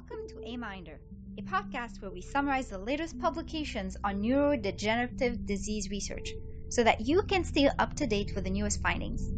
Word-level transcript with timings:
Welcome 0.00 0.28
to 0.28 0.48
A-Minder, 0.48 0.98
a 1.38 1.42
podcast 1.42 2.00
where 2.00 2.10
we 2.10 2.22
summarize 2.22 2.68
the 2.68 2.78
latest 2.78 3.18
publications 3.20 3.98
on 4.02 4.22
neurodegenerative 4.22 5.44
disease 5.44 5.90
research 5.90 6.32
so 6.70 6.82
that 6.84 7.02
you 7.02 7.20
can 7.24 7.44
stay 7.44 7.68
up 7.78 7.92
to 7.96 8.06
date 8.06 8.32
with 8.34 8.44
the 8.44 8.50
newest 8.50 8.80
findings. 8.80 9.30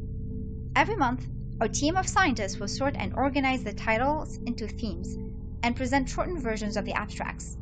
Every 0.76 0.94
month, 0.94 1.26
our 1.60 1.66
team 1.66 1.96
of 1.96 2.06
scientists 2.06 2.60
will 2.60 2.68
sort 2.68 2.94
and 2.96 3.12
organize 3.16 3.64
the 3.64 3.72
titles 3.72 4.38
into 4.46 4.68
themes 4.68 5.16
and 5.64 5.74
present 5.74 6.08
shortened 6.08 6.40
versions 6.40 6.76
of 6.76 6.84
the 6.84 6.92
abstracts. 6.92 7.56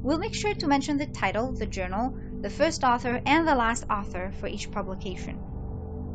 We'll 0.00 0.18
make 0.18 0.34
sure 0.34 0.54
to 0.54 0.66
mention 0.66 0.96
the 0.96 1.08
title, 1.08 1.52
the 1.52 1.66
journal, 1.66 2.16
the 2.40 2.48
first 2.48 2.84
author, 2.84 3.20
and 3.26 3.46
the 3.46 3.54
last 3.54 3.84
author 3.90 4.32
for 4.40 4.46
each 4.46 4.70
publication. 4.70 5.36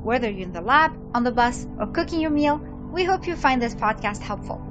Whether 0.01 0.31
you're 0.31 0.47
in 0.47 0.53
the 0.53 0.61
lab, 0.61 0.91
on 1.13 1.23
the 1.23 1.31
bus, 1.31 1.67
or 1.77 1.85
cooking 1.85 2.19
your 2.19 2.31
meal, 2.31 2.57
we 2.91 3.03
hope 3.03 3.27
you 3.27 3.35
find 3.35 3.61
this 3.61 3.75
podcast 3.75 4.21
helpful. 4.21 4.64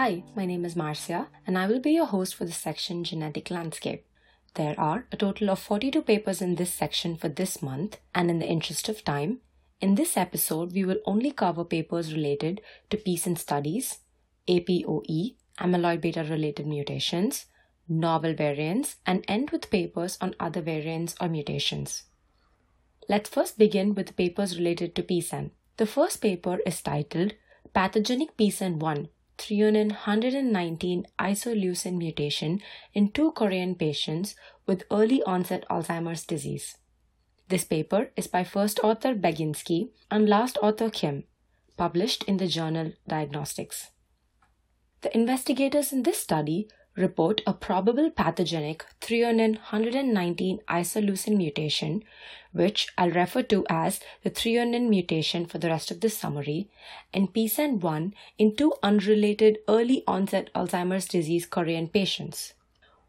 Hi, 0.00 0.22
my 0.34 0.46
name 0.46 0.64
is 0.64 0.76
Marcia, 0.76 1.28
and 1.46 1.58
I 1.58 1.66
will 1.66 1.78
be 1.78 1.90
your 1.90 2.06
host 2.06 2.34
for 2.34 2.46
the 2.46 2.52
section 2.52 3.04
Genetic 3.04 3.50
Landscape. 3.50 4.06
There 4.54 4.74
are 4.80 5.04
a 5.12 5.16
total 5.18 5.50
of 5.50 5.58
42 5.58 6.00
papers 6.00 6.40
in 6.40 6.54
this 6.54 6.72
section 6.72 7.18
for 7.18 7.28
this 7.28 7.62
month, 7.62 7.98
and 8.14 8.30
in 8.30 8.38
the 8.38 8.48
interest 8.48 8.88
of 8.88 9.04
time, 9.04 9.40
in 9.78 9.96
this 9.96 10.16
episode 10.16 10.72
we 10.72 10.86
will 10.86 11.02
only 11.04 11.32
cover 11.32 11.64
papers 11.64 12.14
related 12.14 12.62
to 12.88 12.96
PSEN 12.96 13.36
studies, 13.36 13.98
APOE, 14.48 15.34
amyloid 15.58 16.00
beta 16.00 16.24
related 16.24 16.66
mutations, 16.66 17.44
novel 17.86 18.32
variants, 18.32 18.96
and 19.04 19.22
end 19.28 19.50
with 19.50 19.70
papers 19.70 20.16
on 20.18 20.34
other 20.40 20.62
variants 20.62 21.14
or 21.20 21.28
mutations. 21.28 22.04
Let's 23.06 23.28
first 23.28 23.58
begin 23.58 23.94
with 23.94 24.06
the 24.06 24.14
papers 24.14 24.56
related 24.56 24.94
to 24.94 25.02
PSEN. 25.02 25.50
The 25.76 25.84
first 25.84 26.22
paper 26.22 26.58
is 26.64 26.80
titled 26.80 27.34
Pathogenic 27.74 28.38
PSEN1 28.38 29.10
threonine 29.40 29.90
119 29.90 31.06
isoleucine 31.18 31.96
mutation 31.96 32.60
in 32.92 33.10
two 33.10 33.32
Korean 33.32 33.74
patients 33.74 34.34
with 34.66 34.84
early 34.90 35.22
onset 35.22 35.64
Alzheimer's 35.70 36.24
disease. 36.24 36.76
This 37.48 37.64
paper 37.64 38.10
is 38.16 38.26
by 38.26 38.44
first 38.44 38.78
author 38.84 39.14
Bagyinszky 39.14 39.88
and 40.10 40.28
last 40.28 40.58
author 40.62 40.90
Kim, 40.90 41.24
published 41.76 42.22
in 42.24 42.36
the 42.36 42.46
journal 42.46 42.92
Diagnostics. 43.08 43.90
The 45.00 45.16
investigators 45.16 45.92
in 45.92 46.02
this 46.02 46.18
study 46.18 46.68
report 47.00 47.40
a 47.46 47.52
probable 47.52 48.10
pathogenic 48.10 48.84
threonine 49.00 49.56
119 49.56 50.60
isoleucine 50.68 51.36
mutation, 51.36 52.04
which 52.52 52.88
I'll 52.96 53.10
refer 53.10 53.42
to 53.42 53.66
as 53.68 54.00
the 54.22 54.30
threonine 54.30 54.88
mutation 54.88 55.46
for 55.46 55.58
the 55.58 55.68
rest 55.68 55.90
of 55.90 56.00
this 56.00 56.16
summary, 56.16 56.68
in 57.12 57.28
PSEN1 57.28 58.12
in 58.38 58.54
two 58.54 58.74
unrelated 58.82 59.58
early 59.68 60.04
onset 60.06 60.50
Alzheimer's 60.54 61.06
disease 61.06 61.46
Korean 61.46 61.88
patients. 61.88 62.54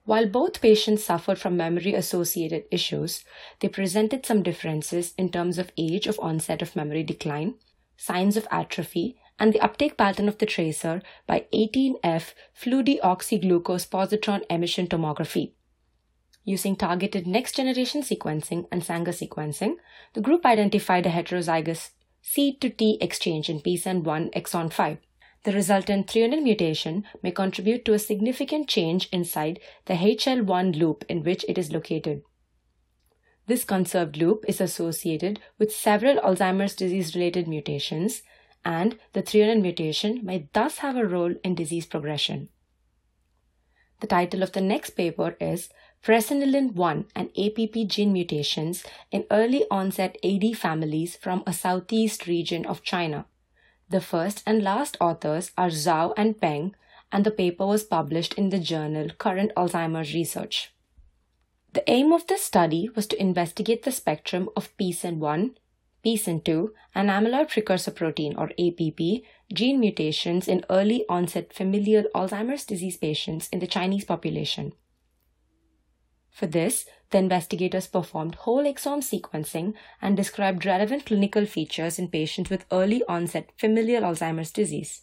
While 0.03 0.27
both 0.27 0.61
patients 0.61 1.03
suffered 1.03 1.37
from 1.37 1.55
memory 1.55 1.93
associated 1.93 2.63
issues, 2.71 3.23
they 3.59 3.67
presented 3.67 4.25
some 4.25 4.41
differences 4.41 5.13
in 5.17 5.29
terms 5.29 5.59
of 5.59 5.71
age 5.77 6.07
of 6.07 6.19
onset 6.19 6.63
of 6.63 6.75
memory 6.75 7.03
decline, 7.03 7.53
signs 7.97 8.35
of 8.35 8.47
atrophy, 8.49 9.20
and 9.41 9.53
the 9.53 9.59
uptake 9.59 9.97
pattern 9.97 10.27
of 10.27 10.37
the 10.37 10.45
tracer 10.45 11.01
by 11.25 11.47
18F 11.51 12.33
fluorodeoxyglucose 12.55 13.87
positron 13.89 14.43
emission 14.51 14.85
tomography. 14.85 15.53
Using 16.43 16.75
targeted 16.75 17.25
next 17.25 17.55
generation 17.55 18.03
sequencing 18.03 18.67
and 18.71 18.83
Sanger 18.83 19.11
sequencing, 19.11 19.77
the 20.13 20.21
group 20.21 20.45
identified 20.45 21.07
a 21.07 21.09
heterozygous 21.09 21.89
C 22.21 22.55
to 22.57 22.69
T 22.69 22.99
exchange 23.01 23.49
in 23.49 23.61
PSEN1 23.61 24.31
exon 24.33 24.71
5. 24.71 24.97
The 25.43 25.53
resultant 25.53 26.05
threonine 26.05 26.43
mutation 26.43 27.03
may 27.23 27.31
contribute 27.31 27.83
to 27.85 27.93
a 27.93 27.99
significant 27.99 28.67
change 28.67 29.09
inside 29.11 29.59
the 29.87 29.95
HL1 29.95 30.75
loop 30.75 31.03
in 31.09 31.23
which 31.23 31.43
it 31.49 31.57
is 31.57 31.71
located. 31.71 32.21
This 33.47 33.63
conserved 33.63 34.17
loop 34.17 34.45
is 34.47 34.61
associated 34.61 35.39
with 35.57 35.75
several 35.75 36.17
Alzheimer's 36.17 36.75
disease 36.75 37.15
related 37.15 37.47
mutations, 37.47 38.21
and 38.63 38.97
the 39.13 39.21
threonine 39.21 39.61
mutation 39.61 40.23
may 40.23 40.47
thus 40.53 40.79
have 40.79 40.95
a 40.95 41.05
role 41.05 41.33
in 41.43 41.55
disease 41.55 41.85
progression. 41.85 42.49
The 43.99 44.07
title 44.07 44.41
of 44.41 44.51
the 44.51 44.61
next 44.61 44.91
paper 44.91 45.35
is 45.39 45.69
Presenilin 46.03 46.73
1 46.73 47.05
and 47.15 47.29
APP 47.37 47.87
gene 47.87 48.11
mutations 48.11 48.83
in 49.11 49.25
early 49.29 49.65
onset 49.69 50.17
AD 50.23 50.57
families 50.57 51.15
from 51.15 51.43
a 51.45 51.53
southeast 51.53 52.25
region 52.25 52.65
of 52.65 52.81
China. 52.81 53.25
The 53.89 54.01
first 54.01 54.41
and 54.47 54.63
last 54.63 54.97
authors 54.99 55.51
are 55.57 55.69
Zhao 55.69 56.13
and 56.17 56.39
Peng, 56.41 56.75
and 57.11 57.23
the 57.23 57.29
paper 57.29 57.67
was 57.67 57.83
published 57.83 58.33
in 58.33 58.49
the 58.49 58.57
journal 58.57 59.09
Current 59.17 59.51
Alzheimer's 59.55 60.13
Research. 60.13 60.73
The 61.73 61.89
aim 61.89 62.11
of 62.11 62.25
this 62.25 62.41
study 62.41 62.89
was 62.95 63.05
to 63.07 63.21
investigate 63.21 63.83
the 63.83 63.91
spectrum 63.91 64.49
of 64.55 64.75
PSEN1, 64.77 65.55
PSEN2, 66.05 66.69
and 66.95 67.09
amyloid 67.09 67.49
precursor 67.49 67.91
protein 67.91 68.35
or 68.35 68.51
APP 68.59 69.23
gene 69.53 69.79
mutations 69.79 70.47
in 70.47 70.65
early 70.69 71.05
onset 71.09 71.53
familial 71.53 72.05
Alzheimer's 72.15 72.65
disease 72.65 72.97
patients 72.97 73.49
in 73.49 73.59
the 73.59 73.67
Chinese 73.67 74.05
population. 74.05 74.73
For 76.29 76.47
this, 76.47 76.85
the 77.09 77.17
investigators 77.17 77.87
performed 77.87 78.35
whole 78.35 78.63
exome 78.63 79.03
sequencing 79.03 79.73
and 80.01 80.15
described 80.15 80.65
relevant 80.65 81.05
clinical 81.05 81.45
features 81.45 81.99
in 81.99 82.07
patients 82.07 82.49
with 82.49 82.65
early 82.71 83.03
onset 83.07 83.49
familial 83.57 84.03
Alzheimer's 84.03 84.51
disease. 84.51 85.01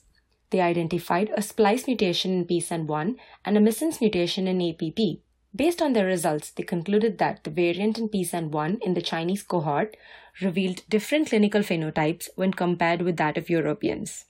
They 0.51 0.61
identified 0.61 1.31
a 1.37 1.43
splice 1.43 1.87
mutation 1.87 2.33
in 2.33 2.47
PSEN1 2.47 3.17
and 3.45 3.57
a 3.57 3.61
missense 3.61 4.01
mutation 4.01 4.49
in 4.49 4.63
APP. 4.63 5.21
Based 5.55 5.81
on 5.81 5.93
their 5.93 6.07
results, 6.07 6.51
they 6.51 6.63
concluded 6.63 7.19
that 7.19 7.43
the 7.45 7.51
variant 7.51 7.99
in 7.99 8.09
PSEN1 8.09 8.79
in 8.83 8.95
the 8.95 9.03
Chinese 9.03 9.43
cohort 9.43 9.97
revealed 10.43 10.83
different 10.89 11.29
clinical 11.29 11.63
phenotypes 11.63 12.29
when 12.37 12.53
compared 12.53 13.03
with 13.03 13.17
that 13.17 13.39
of 13.39 13.51
Europeans. 13.51 14.27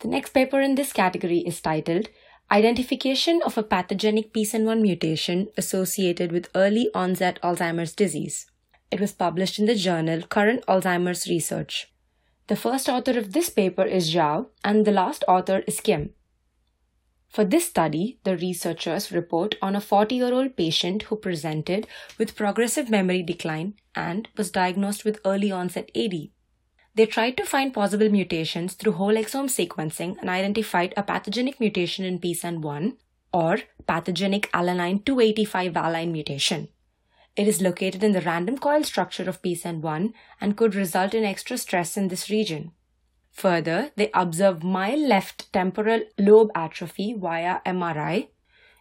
The 0.00 0.08
next 0.08 0.30
paper 0.30 0.60
in 0.60 0.74
this 0.74 0.92
category 0.92 1.40
is 1.40 1.60
titled 1.60 2.08
Identification 2.50 3.40
of 3.44 3.56
a 3.56 3.62
pathogenic 3.62 4.32
PSEN1 4.32 4.80
mutation 4.80 5.48
associated 5.56 6.32
with 6.32 6.50
early 6.54 6.90
onset 6.94 7.38
Alzheimer's 7.42 7.94
disease. 7.94 8.46
It 8.90 8.98
was 8.98 9.12
published 9.12 9.60
in 9.60 9.66
the 9.66 9.76
journal 9.76 10.22
Current 10.22 10.66
Alzheimer's 10.66 11.28
Research. 11.28 11.92
The 12.48 12.56
first 12.56 12.88
author 12.88 13.16
of 13.16 13.32
this 13.32 13.50
paper 13.50 13.84
is 13.84 14.12
Zhao, 14.12 14.48
and 14.64 14.84
the 14.84 14.90
last 14.90 15.22
author 15.28 15.62
is 15.68 15.80
Kim. 15.80 16.10
For 17.30 17.44
this 17.44 17.66
study, 17.66 18.18
the 18.24 18.36
researchers 18.36 19.12
report 19.12 19.54
on 19.62 19.76
a 19.76 19.80
40 19.80 20.16
year 20.16 20.34
old 20.34 20.56
patient 20.56 21.04
who 21.04 21.16
presented 21.16 21.86
with 22.18 22.34
progressive 22.34 22.90
memory 22.90 23.22
decline 23.22 23.74
and 23.94 24.28
was 24.36 24.50
diagnosed 24.50 25.04
with 25.04 25.20
early 25.24 25.52
onset 25.52 25.92
AD. 25.94 26.28
They 26.96 27.06
tried 27.06 27.36
to 27.36 27.46
find 27.46 27.72
possible 27.72 28.08
mutations 28.10 28.74
through 28.74 28.92
whole 28.92 29.14
exome 29.14 29.48
sequencing 29.48 30.18
and 30.18 30.28
identified 30.28 30.92
a 30.96 31.04
pathogenic 31.04 31.60
mutation 31.60 32.04
in 32.04 32.18
PSEN1 32.18 32.96
or 33.32 33.58
pathogenic 33.86 34.50
alanine 34.52 35.04
285 35.04 35.72
valine 35.72 36.10
mutation. 36.10 36.66
It 37.36 37.46
is 37.46 37.62
located 37.62 38.02
in 38.02 38.10
the 38.10 38.22
random 38.22 38.58
coil 38.58 38.82
structure 38.82 39.28
of 39.28 39.40
PSEN1 39.40 40.12
and 40.40 40.56
could 40.56 40.74
result 40.74 41.14
in 41.14 41.24
extra 41.24 41.56
stress 41.58 41.96
in 41.96 42.08
this 42.08 42.28
region. 42.28 42.72
Further, 43.32 43.90
they 43.96 44.10
observe 44.12 44.62
mild 44.62 45.00
left 45.00 45.52
temporal 45.52 46.02
lobe 46.18 46.50
atrophy 46.54 47.14
via 47.14 47.60
MRI. 47.64 48.28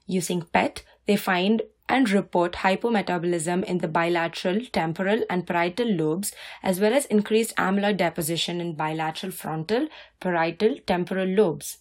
Using 0.06 0.42
PET, 0.42 0.84
they 1.06 1.16
find 1.16 1.62
and 1.90 2.10
report 2.12 2.54
hypometabolism 2.54 3.64
in 3.64 3.80
the 3.80 3.88
bilateral, 3.88 4.62
temporal, 4.72 5.24
and 5.30 5.48
parietal 5.48 5.92
lobes, 5.92 6.32
as 6.62 6.80
well 6.80 6.94
as 6.94 7.06
increased 7.06 7.56
amyloid 7.56 7.98
deposition 7.98 8.62
in 8.62 8.76
bilateral 8.76 9.32
frontal, 9.32 9.88
parietal, 10.20 10.78
temporal 10.86 11.28
lobes. 11.28 11.80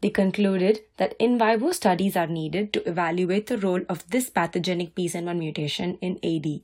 They 0.00 0.10
concluded 0.10 0.82
that 0.98 1.16
in 1.18 1.36
vivo 1.36 1.72
studies 1.72 2.16
are 2.16 2.28
needed 2.28 2.72
to 2.74 2.88
evaluate 2.88 3.48
the 3.48 3.58
role 3.58 3.82
of 3.88 4.08
this 4.08 4.30
pathogenic 4.30 4.94
PSEN1 4.94 5.36
mutation 5.36 5.98
in 6.00 6.20
AD. 6.22 6.60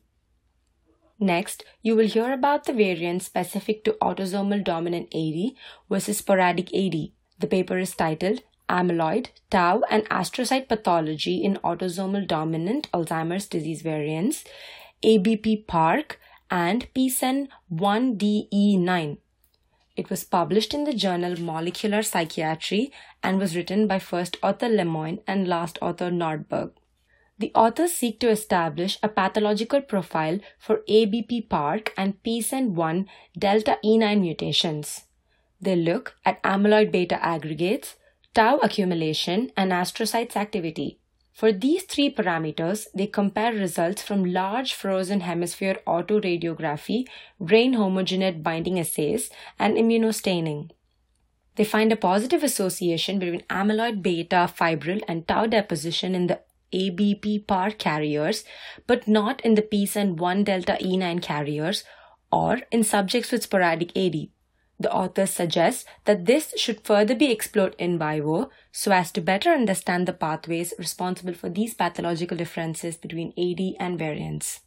Next, 1.21 1.65
you 1.83 1.95
will 1.97 2.09
hear 2.09 2.33
about 2.33 2.65
the 2.65 2.73
variants 2.73 3.27
specific 3.27 3.85
to 3.85 3.97
autosomal 4.03 4.63
dominant 4.65 5.15
AD 5.15 5.53
versus 5.89 6.19
sporadic 6.19 6.75
AD. 6.75 7.11
The 7.39 7.47
paper 7.47 7.79
is 7.79 7.95
titled 7.95 8.43
amyloid, 8.69 9.29
tau, 9.51 9.83
and 9.91 10.09
astrocyte 10.09 10.69
pathology 10.69 11.43
in 11.43 11.57
autosomal 11.57 12.27
dominant 12.27 12.91
Alzheimer's 12.93 13.47
disease 13.47 13.83
variants, 13.83 14.45
ABP 15.03 15.65
Park, 15.69 16.19
and 16.51 16.87
PSEN 16.95 17.49
1DE9. 17.73 19.19
It 19.97 20.11
was 20.11 20.25
published 20.25 20.75
in 20.75 20.85
the 20.85 20.93
journal 20.93 21.39
Molecular 21.39 22.03
Psychiatry 22.03 22.93
and 23.23 23.39
was 23.39 23.55
written 23.55 23.87
by 23.87 23.99
first 23.99 24.37
author 24.43 24.69
Lemoine 24.69 25.21
and 25.27 25.47
last 25.47 25.79
author 25.81 26.11
Nordberg. 26.11 26.73
The 27.39 27.51
authors 27.55 27.93
seek 27.93 28.21
to 28.21 28.31
establish 28.31 28.99
a 29.03 29.09
pathological 29.09 29.81
profile 29.81 30.39
for 30.59 30.83
ABP 30.89 31.43
PARC 31.43 31.93
and 31.97 32.23
PSEN1 32.23 33.07
delta 33.37 33.79
E9 33.85 34.21
mutations. 34.21 35.05
They 35.61 35.77
look 35.77 36.15
at 36.25 36.43
amyloid 36.43 36.93
beta 36.93 37.25
aggregates, 37.25 37.97
tau 38.35 38.59
accumulation, 38.59 39.51
and 39.57 39.73
astrocytes 39.73 40.37
activity. 40.37 40.99
For 41.33 41.51
these 41.51 41.83
three 41.83 42.15
parameters, 42.15 42.87
they 42.95 43.09
compare 43.09 43.53
results 43.53 44.03
from 44.03 44.25
large 44.25 44.73
frozen 44.73 45.21
hemisphere 45.21 45.79
autoradiography, 45.85 47.09
brain 47.41 47.75
homogenate 47.75 48.45
binding 48.45 48.79
assays, 48.79 49.31
and 49.59 49.77
immunostaining. 49.77 50.71
They 51.57 51.65
find 51.65 51.91
a 51.91 51.97
positive 51.97 52.45
association 52.45 53.19
between 53.19 53.43
amyloid 53.51 54.01
beta 54.01 54.49
fibril 54.57 55.03
and 55.09 55.27
tau 55.27 55.47
deposition 55.47 56.15
in 56.15 56.29
the 56.29 56.41
ABP 56.75 57.45
PAR 57.47 57.71
carriers, 57.71 58.45
but 58.87 59.07
not 59.07 59.41
in 59.43 59.55
the 59.55 59.63
PSEN1 59.63 60.45
delta 60.45 60.77
E9 60.81 61.23
carriers 61.23 61.85
or 62.33 62.63
in 62.73 62.83
subjects 62.83 63.31
with 63.31 63.45
sporadic 63.45 63.97
AD. 63.97 64.29
The 64.81 64.93
authors 64.93 65.31
suggest 65.31 65.87
that 66.05 66.27
this 66.27 66.53
should 66.57 66.81
further 66.81 67.15
be 67.15 67.31
explored 67.31 67.77
in 67.79 67.97
vivo 67.97 68.51
so 68.73 68.91
as 68.91 69.13
to 69.13 69.21
better 69.21 69.51
understand 69.51 70.09
the 70.09 70.13
pathways 70.13 70.75
responsible 70.79 71.35
for 71.35 71.49
these 71.49 71.75
pathological 71.75 72.37
differences 72.37 72.97
between 72.97 73.33
AD 73.39 73.77
and 73.79 73.99
variants. 73.99 74.64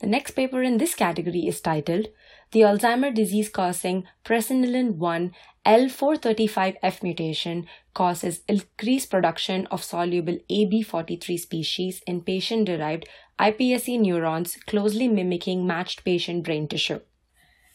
The 0.00 0.06
next 0.08 0.32
paper 0.32 0.62
in 0.62 0.78
this 0.78 0.94
category 0.94 1.46
is 1.46 1.60
titled 1.60 2.08
The 2.50 2.60
Alzheimer 2.60 3.14
Disease 3.14 3.48
Causing 3.48 4.04
Presenilin 4.24 4.96
1 4.96 5.32
L435F 5.64 7.02
Mutation 7.02 7.66
Causes 7.94 8.42
Increased 8.48 9.10
Production 9.10 9.66
of 9.70 9.84
Soluble 9.84 10.38
AB43 10.50 11.38
Species 11.38 12.02
in 12.06 12.22
Patient 12.22 12.66
Derived 12.66 13.08
iPSC 13.38 14.00
Neurons 14.00 14.56
Closely 14.66 15.06
Mimicking 15.06 15.64
Matched 15.66 16.04
Patient 16.04 16.44
Brain 16.44 16.66
Tissue. 16.66 17.00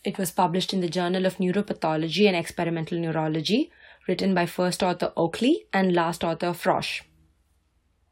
It 0.04 0.18
was 0.18 0.32
published 0.32 0.74
in 0.74 0.82
the 0.82 0.90
Journal 0.90 1.26
of 1.26 1.38
Neuropathology 1.38 2.28
and 2.28 2.36
Experimental 2.36 3.00
Neurology, 3.00 3.72
written 4.08 4.34
by 4.34 4.46
first 4.46 4.84
author 4.84 5.14
Oakley 5.16 5.66
and 5.74 5.94
last 5.94 6.24
author 6.24 6.54
Frosch. 6.54 7.02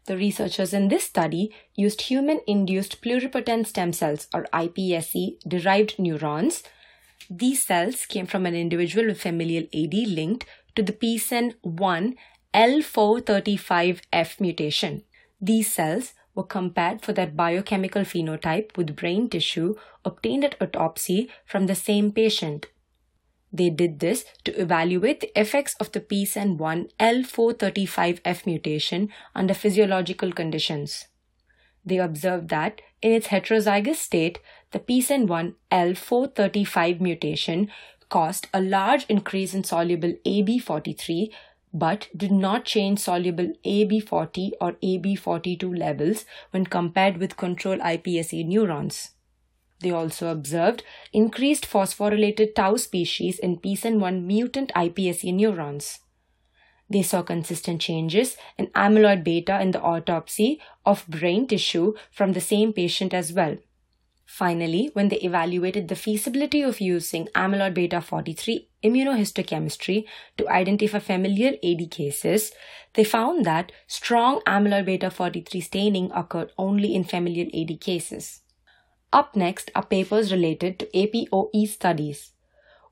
The 0.08 0.18
researchers 0.18 0.74
in 0.74 0.88
this 0.88 1.04
study 1.04 1.54
used 1.76 2.04
human 2.04 2.40
induced 2.48 3.02
pluripotent 3.02 3.68
stem 3.68 3.92
cells 3.92 4.28
or 4.34 4.48
iPSC 4.54 5.40
derived 5.46 6.00
neurons. 6.00 6.64
These 7.30 7.64
cells 7.64 8.06
came 8.06 8.26
from 8.26 8.46
an 8.46 8.56
individual 8.56 9.08
with 9.08 9.22
familial 9.22 9.66
AD 9.74 9.94
linked 9.94 10.46
to 10.76 10.84
the 10.84 10.94
PSEN1 10.94 12.16
L435F 12.54 14.40
mutation. 14.40 15.04
These 15.42 15.74
cells 15.74 16.14
were 16.34 16.44
compared 16.44 17.02
for 17.02 17.12
their 17.12 17.28
biochemical 17.28 18.04
phenotype 18.04 18.78
with 18.78 18.96
brain 18.96 19.30
tissue 19.30 19.76
obtained 20.06 20.46
at 20.46 20.62
autopsy 20.62 21.30
from 21.46 21.66
the 21.68 21.76
same 21.76 22.14
patient. 22.14 22.68
They 23.58 23.72
did 23.72 24.00
this 24.00 24.24
to 24.44 24.52
evaluate 24.62 25.22
the 25.22 25.40
effects 25.40 25.76
of 25.80 25.92
the 25.92 26.00
PSEN1 26.00 26.92
L435F 27.00 28.46
mutation 28.46 29.10
under 29.34 29.56
physiological 29.56 30.32
conditions. 30.32 31.08
They 31.84 31.98
observed 31.98 32.50
that 32.50 32.82
in 33.02 33.14
its 33.14 33.28
heterozygous 33.28 33.96
state, 33.96 34.40
the 34.72 34.80
PSEN1 34.80 35.56
L435 35.72 37.02
mutation 37.02 37.72
caused 38.10 38.48
a 38.54 38.62
large 38.62 39.06
increase 39.10 39.56
in 39.56 39.64
soluble 39.64 40.14
AB43 40.26 41.32
but 41.74 42.08
did 42.16 42.32
not 42.32 42.64
change 42.66 43.00
soluble 43.00 43.52
AB40 43.66 44.52
or 44.62 44.74
AB42 44.74 45.78
levels 45.78 46.26
when 46.52 46.66
compared 46.66 47.18
with 47.18 47.38
control 47.38 47.78
iPSC 47.78 48.46
neurons. 48.46 49.12
They 49.80 49.92
also 49.92 50.32
observed 50.32 50.84
increased 51.14 51.70
phosphorylated 51.70 52.56
tau 52.56 52.78
species 52.78 53.38
in 53.40 53.58
PSEN1 53.58 54.24
mutant 54.24 54.72
iPSC 54.76 55.34
neurons. 55.34 56.00
They 56.90 57.04
saw 57.04 57.22
consistent 57.22 57.82
changes 57.82 58.38
in 58.58 58.68
amyloid 58.68 59.24
beta 59.24 59.62
in 59.62 59.72
the 59.72 59.82
autopsy 59.82 60.60
of 60.86 61.08
brain 61.08 61.48
tissue 61.48 61.94
from 62.12 62.34
the 62.34 62.42
same 62.42 62.74
patient 62.74 63.14
as 63.14 63.34
well. 63.34 63.58
Finally, 64.26 64.90
when 64.94 65.08
they 65.08 65.18
evaluated 65.18 65.88
the 65.88 65.96
feasibility 65.96 66.62
of 66.62 66.82
using 66.82 67.28
amyloid 67.28 67.74
beta 67.74 68.02
43 68.02 68.68
immunohistochemistry 68.84 70.06
to 70.38 70.50
identify 70.50 71.00
familial 71.00 71.56
AD 71.64 71.90
cases, 71.92 72.52
they 72.94 73.04
found 73.04 73.46
that 73.46 73.72
strong 73.88 74.42
amyloid 74.48 74.86
beta 74.86 75.10
43 75.12 75.62
staining 75.62 76.12
occurred 76.12 76.52
only 76.58 76.94
in 76.96 77.04
familial 77.04 77.48
AD 77.54 77.80
cases. 77.80 78.42
Up 79.14 79.36
next 79.36 79.72
are 79.74 79.86
papers 79.86 80.32
related 80.32 80.80
to 80.80 80.90
APOE 80.94 81.68
studies. 81.68 82.34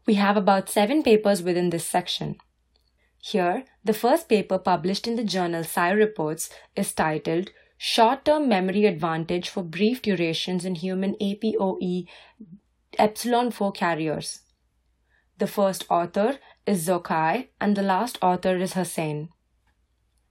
We 0.06 0.14
have 0.14 0.38
about 0.38 0.70
seven 0.70 1.04
papers 1.04 1.44
within 1.44 1.72
this 1.72 1.86
section. 1.86 2.38
Here, 3.20 3.66
the 3.84 3.94
first 3.94 4.30
paper 4.30 4.58
published 4.58 5.08
in 5.08 5.16
the 5.16 5.24
journal 5.24 5.62
Sci 5.62 5.90
Reports 5.90 6.50
is 6.76 6.94
titled 6.94 7.50
short-term 7.78 8.48
memory 8.48 8.86
advantage 8.86 9.50
for 9.50 9.64
brief 9.64 10.02
durations 10.02 10.64
in 10.64 10.76
human 10.76 11.16
APOE 11.16 12.08
epsilon 12.98 13.52
4 13.52 13.72
carriers. 13.74 14.42
The 15.38 15.48
first 15.48 15.86
author 15.90 16.40
is 16.66 16.88
Zokaei 16.88 17.50
and 17.60 17.76
the 17.76 17.82
last 17.82 18.18
author 18.22 18.56
is 18.56 18.74
Husain. 18.74 19.30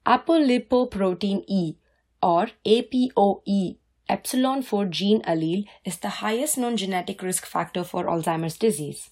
Apolipoprotein 0.07 1.45
E 1.47 1.77
or 2.23 2.49
APOE 2.65 3.77
epsilon 4.09 4.63
4 4.63 4.85
gene 4.87 5.23
allele 5.23 5.67
is 5.85 5.99
the 5.99 6.17
highest 6.21 6.59
known 6.59 6.77
genetic 6.77 7.23
risk 7.23 7.47
factor 7.47 7.83
for 7.83 8.05
Alzheimer's 8.05 8.59
disease. 8.59 9.11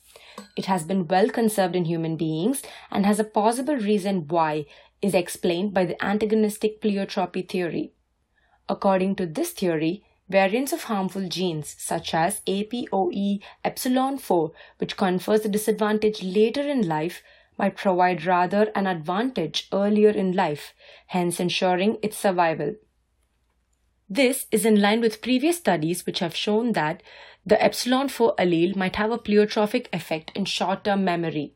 It 0.56 0.66
has 0.66 0.84
been 0.84 1.08
well 1.08 1.30
conserved 1.30 1.74
in 1.74 1.86
human 1.86 2.16
beings 2.16 2.62
and 2.90 3.06
has 3.06 3.18
a 3.18 3.24
possible 3.24 3.76
reason 3.76 4.28
why 4.28 4.66
is 5.00 5.14
explained 5.14 5.72
by 5.72 5.84
the 5.84 6.02
antagonistic 6.04 6.80
pleiotropy 6.80 7.48
theory. 7.48 7.92
According 8.68 9.16
to 9.16 9.26
this 9.26 9.50
theory, 9.50 10.04
variants 10.28 10.72
of 10.72 10.84
harmful 10.84 11.28
genes 11.28 11.74
such 11.78 12.14
as 12.14 12.40
APOE 12.46 13.40
epsilon 13.64 14.18
4, 14.18 14.52
which 14.78 14.96
confers 14.96 15.44
a 15.44 15.48
disadvantage 15.48 16.22
later 16.22 16.62
in 16.62 16.86
life, 16.86 17.22
might 17.58 17.76
provide 17.76 18.24
rather 18.24 18.70
an 18.74 18.86
advantage 18.86 19.68
earlier 19.72 20.10
in 20.10 20.32
life, 20.32 20.72
hence 21.08 21.40
ensuring 21.40 21.98
its 22.02 22.16
survival. 22.16 22.74
This 24.14 24.44
is 24.52 24.66
in 24.66 24.78
line 24.78 25.00
with 25.00 25.22
previous 25.22 25.56
studies 25.56 26.04
which 26.04 26.18
have 26.18 26.36
shown 26.36 26.72
that 26.72 27.02
the 27.46 27.56
epsilon 27.64 28.10
4 28.10 28.34
allele 28.36 28.76
might 28.76 28.96
have 28.96 29.10
a 29.10 29.16
pleiotropic 29.16 29.86
effect 29.90 30.30
in 30.34 30.44
short 30.44 30.84
term 30.84 31.02
memory. 31.02 31.54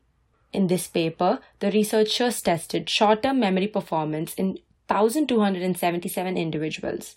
In 0.53 0.65
this 0.65 0.87
paper, 0.87 1.39
the 1.59 1.69
researchers 1.69 2.41
tested 2.41 2.89
short 2.89 3.21
term 3.21 3.39
memory 3.39 3.67
performance 3.67 4.33
in 4.33 4.57
1,277 4.87 6.35
individuals. 6.35 7.15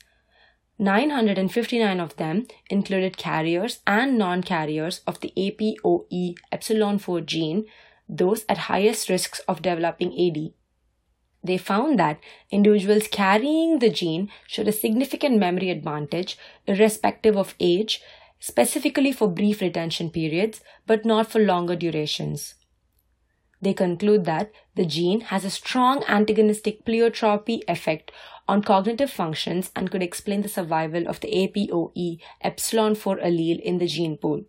959 0.78 2.00
of 2.00 2.14
them 2.16 2.47
included 2.68 3.16
carriers 3.16 3.78
and 3.87 4.18
non 4.18 4.42
carriers 4.42 5.00
of 5.06 5.20
the 5.20 5.32
APOE 5.38 6.35
epsilon 6.52 6.99
4 6.99 7.23
gene, 7.23 7.64
those 8.06 8.44
at 8.47 8.68
highest 8.68 9.09
risks 9.09 9.40
of 9.49 9.62
developing 9.62 10.12
AD. 10.12 10.52
They 11.42 11.56
found 11.56 11.99
that 11.99 12.20
individuals 12.50 13.09
carrying 13.09 13.78
the 13.78 13.90
gene 13.90 14.30
showed 14.47 14.68
a 14.68 14.73
significant 14.73 15.38
memory 15.38 15.70
advantage 15.70 16.37
irrespective 16.66 17.37
of 17.37 17.54
age, 17.59 18.02
specifically 18.38 19.12
for 19.12 19.28
brief 19.28 19.61
retention 19.61 20.11
periods, 20.11 20.61
but 20.87 21.04
not 21.04 21.30
for 21.30 21.38
longer 21.38 21.76
durations. 21.76 22.54
They 23.62 23.75
conclude 23.75 24.25
that 24.25 24.50
the 24.75 24.87
gene 24.87 25.20
has 25.23 25.44
a 25.44 25.50
strong 25.50 26.02
antagonistic 26.04 26.85
pleiotropy 26.85 27.62
effect 27.68 28.11
on 28.49 28.62
cognitive 28.62 29.11
functions 29.11 29.70
and 29.76 29.90
could 29.90 30.02
explain 30.02 30.42
the 30.42 30.49
survival 30.49 31.06
of 31.06 31.20
the 31.20 31.28
APOE 31.28 32.18
epsilon 32.40 32.94
4 32.94 33.18
allele 33.18 33.61
in 33.61 33.78
the 33.78 33.87
gene 33.87 34.16
pool. 34.16 34.44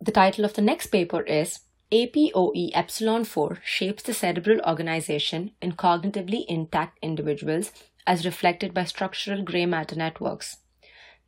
The 0.00 0.10
title 0.12 0.44
of 0.44 0.54
the 0.54 0.62
next 0.62 0.88
paper 0.88 1.22
is 1.22 1.60
APOE 1.92 2.70
epsilon 2.72 3.22
4 3.22 3.58
shapes 3.62 4.02
the 4.02 4.14
cerebral 4.14 4.60
organization 4.66 5.50
in 5.60 5.72
cognitively 5.72 6.46
intact 6.48 6.98
individuals 7.02 7.70
as 8.06 8.24
reflected 8.24 8.72
by 8.72 8.84
structural 8.84 9.42
gray 9.42 9.66
matter 9.66 9.94
networks. 9.94 10.56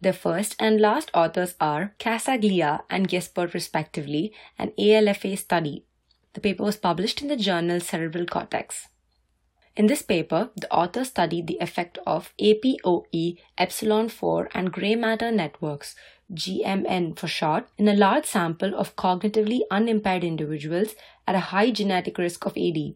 The 0.00 0.14
first 0.14 0.56
and 0.58 0.80
last 0.80 1.10
authors 1.12 1.54
are 1.60 1.94
Cacciaglia 1.98 2.82
and 2.88 3.08
Gispert, 3.08 3.52
respectively, 3.52 4.32
an 4.58 4.72
ALFA 4.78 5.36
study. 5.36 5.84
The 6.32 6.40
paper 6.40 6.62
was 6.62 6.78
published 6.78 7.20
in 7.20 7.28
the 7.28 7.36
journal 7.36 7.80
Cerebral 7.80 8.24
Cortex. 8.24 8.88
In 9.76 9.86
this 9.86 10.02
paper, 10.02 10.50
the 10.56 10.72
author 10.72 11.04
studied 11.04 11.46
the 11.46 11.58
effect 11.60 11.98
of 12.06 12.32
APOE 12.38 13.38
epsilon 13.58 14.08
4 14.08 14.48
and 14.54 14.72
gray 14.72 14.94
matter 14.94 15.30
networks, 15.30 15.94
GMN 16.32 17.18
for 17.18 17.26
short, 17.26 17.68
in 17.76 17.88
a 17.88 17.94
large 17.94 18.24
sample 18.24 18.74
of 18.74 18.96
cognitively 18.96 19.60
unimpaired 19.70 20.24
individuals 20.24 20.94
at 21.26 21.34
a 21.34 21.50
high 21.50 21.70
genetic 21.70 22.18
risk 22.18 22.46
of 22.46 22.56
AD. 22.56 22.94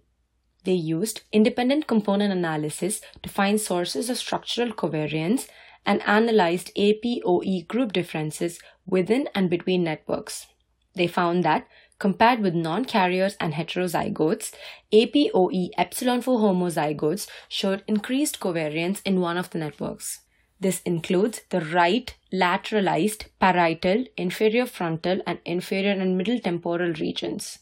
They 0.64 0.72
used 0.72 1.22
independent 1.32 1.86
component 1.86 2.32
analysis 2.32 3.00
to 3.22 3.28
find 3.28 3.60
sources 3.60 4.10
of 4.10 4.18
structural 4.18 4.72
covariance 4.72 5.48
and 5.86 6.02
analyzed 6.06 6.70
APOE 6.76 7.66
group 7.68 7.92
differences 7.92 8.58
within 8.86 9.28
and 9.34 9.48
between 9.48 9.84
networks. 9.84 10.46
They 10.94 11.06
found 11.06 11.44
that, 11.44 11.66
compared 11.98 12.40
with 12.40 12.54
non 12.54 12.84
carriers 12.84 13.36
and 13.40 13.54
heterozygotes, 13.54 14.52
APOE 14.92 15.70
epsilon 15.78 16.20
4 16.22 16.38
homozygotes 16.40 17.28
showed 17.48 17.84
increased 17.86 18.40
covariance 18.40 19.00
in 19.04 19.20
one 19.20 19.38
of 19.38 19.50
the 19.50 19.58
networks. 19.58 20.20
This 20.60 20.82
includes 20.82 21.42
the 21.50 21.60
right 21.60 22.14
lateralized 22.32 23.26
parietal, 23.40 24.06
inferior 24.16 24.66
frontal, 24.66 25.20
and 25.26 25.38
inferior 25.44 25.92
and 25.92 26.16
middle 26.16 26.38
temporal 26.38 26.92
regions. 26.94 27.60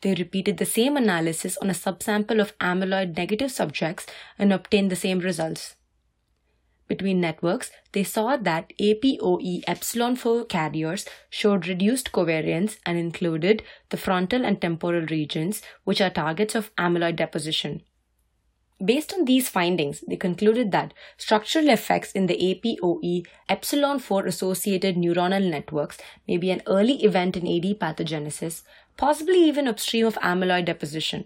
They 0.00 0.14
repeated 0.14 0.58
the 0.58 0.66
same 0.66 0.96
analysis 0.96 1.56
on 1.58 1.70
a 1.70 1.74
subsample 1.74 2.40
of 2.40 2.56
amyloid 2.58 3.16
negative 3.16 3.50
subjects 3.50 4.06
and 4.38 4.52
obtained 4.52 4.90
the 4.90 4.96
same 4.96 5.18
results. 5.18 5.74
Between 6.86 7.20
networks, 7.20 7.70
they 7.92 8.02
saw 8.02 8.36
that 8.36 8.72
APOE 8.80 9.62
epsilon 9.66 10.16
4 10.16 10.46
carriers 10.46 11.04
showed 11.28 11.68
reduced 11.68 12.12
covariance 12.12 12.78
and 12.86 12.96
included 12.96 13.62
the 13.90 13.98
frontal 13.98 14.44
and 14.44 14.60
temporal 14.60 15.04
regions, 15.06 15.60
which 15.84 16.00
are 16.00 16.10
targets 16.10 16.54
of 16.54 16.74
amyloid 16.76 17.16
deposition. 17.16 17.82
Based 18.84 19.12
on 19.12 19.24
these 19.24 19.48
findings, 19.48 20.04
they 20.06 20.16
concluded 20.16 20.70
that 20.70 20.94
structural 21.16 21.68
effects 21.68 22.12
in 22.12 22.26
the 22.26 22.36
APOE 22.36 23.26
epsilon 23.48 23.98
4 23.98 24.26
associated 24.26 24.94
neuronal 24.94 25.50
networks 25.50 25.98
may 26.28 26.36
be 26.36 26.52
an 26.52 26.62
early 26.66 27.02
event 27.02 27.36
in 27.36 27.46
AD 27.46 27.80
pathogenesis, 27.80 28.62
possibly 28.96 29.42
even 29.44 29.66
upstream 29.66 30.06
of 30.06 30.14
amyloid 30.16 30.66
deposition. 30.66 31.24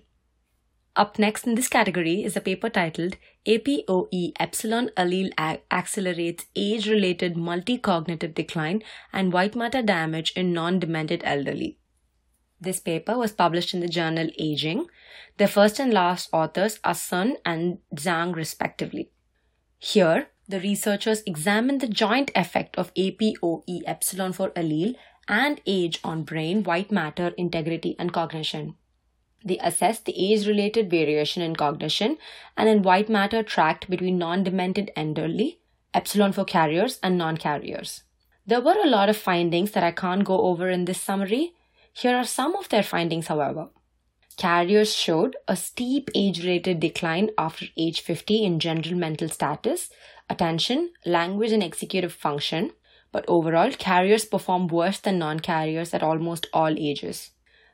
Up 0.96 1.18
next 1.18 1.46
in 1.46 1.54
this 1.54 1.68
category 1.68 2.22
is 2.24 2.36
a 2.36 2.40
paper 2.40 2.70
titled 2.70 3.16
APOE 3.46 4.32
Epsilon 4.38 4.90
Allele 4.96 5.32
Accelerates 5.70 6.46
Age 6.54 6.86
Related 6.88 7.36
Multi-Cognitive 7.36 8.34
Decline 8.34 8.82
and 9.12 9.32
White 9.32 9.54
Matter 9.54 9.82
Damage 9.82 10.32
in 10.36 10.52
Non-Demented 10.52 11.22
Elderly. 11.24 11.78
This 12.60 12.78
paper 12.78 13.18
was 13.18 13.32
published 13.32 13.74
in 13.74 13.80
the 13.80 13.88
journal 13.88 14.28
Aging. 14.38 14.86
The 15.38 15.48
first 15.48 15.78
and 15.78 15.92
last 15.92 16.28
authors 16.32 16.80
are 16.84 16.94
Sun 16.94 17.36
and 17.44 17.78
Zhang, 17.94 18.34
respectively. 18.34 19.10
Here, 19.78 20.28
the 20.48 20.60
researchers 20.60 21.22
examined 21.26 21.80
the 21.80 21.88
joint 21.88 22.30
effect 22.34 22.76
of 22.76 22.92
APOE 22.94 23.82
epsilon 23.86 24.32
4 24.32 24.50
allele 24.50 24.96
and 25.28 25.60
age 25.66 26.00
on 26.04 26.24
brain, 26.24 26.62
white 26.62 26.90
matter, 26.90 27.28
integrity, 27.38 27.96
and 27.98 28.12
cognition. 28.12 28.74
They 29.44 29.58
assessed 29.58 30.04
the 30.04 30.32
age 30.32 30.46
related 30.46 30.90
variation 30.90 31.42
in 31.42 31.56
cognition 31.56 32.18
and 32.56 32.68
in 32.68 32.82
white 32.82 33.08
matter 33.08 33.42
tract 33.42 33.90
between 33.90 34.18
non 34.18 34.44
demented 34.44 34.90
elderly, 34.96 35.60
epsilon 35.94 36.32
4 36.32 36.44
carriers, 36.44 36.98
and 37.02 37.18
non 37.18 37.36
carriers. 37.36 38.02
There 38.46 38.60
were 38.60 38.76
a 38.82 38.88
lot 38.88 39.08
of 39.08 39.16
findings 39.16 39.72
that 39.72 39.84
I 39.84 39.92
can't 39.92 40.24
go 40.24 40.42
over 40.42 40.68
in 40.68 40.84
this 40.84 41.00
summary, 41.00 41.54
here 41.92 42.16
are 42.16 42.24
some 42.24 42.56
of 42.56 42.68
their 42.68 42.82
findings, 42.82 43.26
however. 43.26 43.68
Carriers 44.36 44.94
showed 44.94 45.36
a 45.46 45.56
steep 45.56 46.10
age 46.14 46.40
related 46.40 46.80
decline 46.80 47.30
after 47.36 47.66
age 47.76 48.00
50 48.00 48.44
in 48.44 48.58
general 48.58 48.94
mental 48.94 49.28
status, 49.28 49.90
attention, 50.28 50.92
language, 51.04 51.52
and 51.52 51.62
executive 51.62 52.12
function, 52.12 52.72
but 53.12 53.24
overall, 53.28 53.70
carriers 53.72 54.24
perform 54.24 54.68
worse 54.68 54.98
than 54.98 55.18
non 55.18 55.40
carriers 55.40 55.92
at 55.92 56.02
almost 56.02 56.46
all 56.52 56.74
ages. 56.78 57.30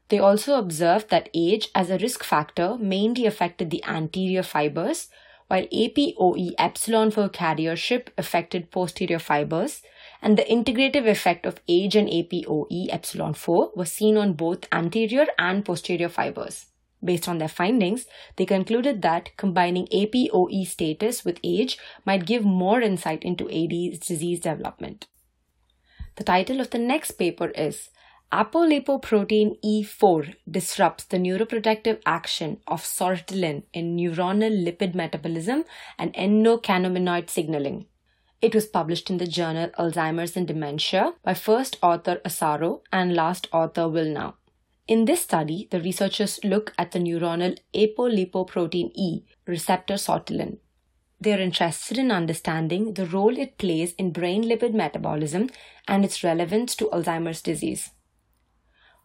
They 0.09 0.19
also 0.19 0.59
observed 0.59 1.11
that 1.11 1.29
age 1.35 1.69
as 1.75 1.91
a 1.91 1.99
risk 1.99 2.25
factor 2.25 2.77
mainly 2.79 3.27
affected 3.27 3.71
the 3.71 3.85
anterior 3.85 4.43
fibers, 4.43 5.09
while 5.47 5.67
APOE 5.73 6.55
epsilon 6.59 7.11
4 7.11 7.29
carriership 7.29 8.11
affected 8.19 8.71
posterior 8.71 9.19
fibers, 9.19 9.83
and 10.23 10.37
the 10.37 10.45
integrative 10.45 11.07
effect 11.07 11.47
of 11.47 11.61
age 11.69 11.95
and 11.97 12.09
APOE 12.09 12.89
epsilon 12.91 13.35
4 13.35 13.73
was 13.75 13.93
seen 13.93 14.17
on 14.17 14.33
both 14.33 14.67
anterior 14.73 15.27
and 15.39 15.65
posterior 15.65 16.09
fibers. 16.09 16.67
Based 17.03 17.29
on 17.29 17.39
their 17.39 17.49
findings, 17.49 18.07
they 18.37 18.45
concluded 18.45 19.03
that 19.03 19.31
combining 19.37 19.87
APOE 19.87 20.67
status 20.67 21.25
with 21.25 21.39
age 21.45 21.79
might 22.05 22.27
give 22.27 22.45
more 22.45 22.81
insight 22.81 23.23
into 23.23 23.49
AD's 23.49 24.01
disease 24.01 24.41
development. 24.41 25.07
The 26.17 26.25
title 26.25 26.61
of 26.61 26.71
the 26.71 26.79
next 26.79 27.13
paper 27.13 27.51
is 27.51 27.91
Apolipoprotein 28.33 29.57
E4 29.65 30.35
disrupts 30.51 31.05
the 31.05 31.17
neuroprotective 31.17 32.01
action 32.05 32.61
of 32.67 32.83
sortilin 32.83 33.63
in 33.73 33.97
neuronal 33.97 34.53
lipid 34.67 34.95
metabolism 34.95 35.65
and 35.97 36.13
endocannabinoid 36.15 37.31
signaling. 37.31 37.87
It 38.41 38.55
was 38.55 38.67
published 38.67 39.11
in 39.11 39.19
the 39.19 39.27
journal 39.27 39.71
Alzheimer's 39.81 40.37
and 40.37 40.47
Dementia 40.47 41.15
by 41.25 41.35
first 41.35 41.77
author 41.83 42.21
Asaro 42.25 42.83
and 42.93 43.15
last 43.15 43.49
author 43.53 43.89
Willnow. 43.89 44.35
In 44.87 45.07
this 45.07 45.23
study, 45.23 45.67
the 45.73 45.81
researchers 45.81 46.39
look 46.45 46.73
at 46.79 46.93
the 46.93 47.01
neuronal 47.01 47.59
apolipoprotein 47.75 48.93
E 48.95 49.25
receptor 49.47 49.95
sortilin. 49.95 50.59
They 51.21 51.33
are 51.33 51.41
interested 51.41 51.99
in 51.99 52.13
understanding 52.13 52.95
the 52.95 53.07
role 53.07 53.37
it 53.37 53.59
plays 53.59 53.93
in 53.95 54.13
brain 54.13 54.45
lipid 54.45 54.73
metabolism 54.73 55.51
and 55.89 56.05
its 56.05 56.23
relevance 56.23 56.77
to 56.77 56.89
Alzheimer's 56.91 57.43
disease. 57.43 57.91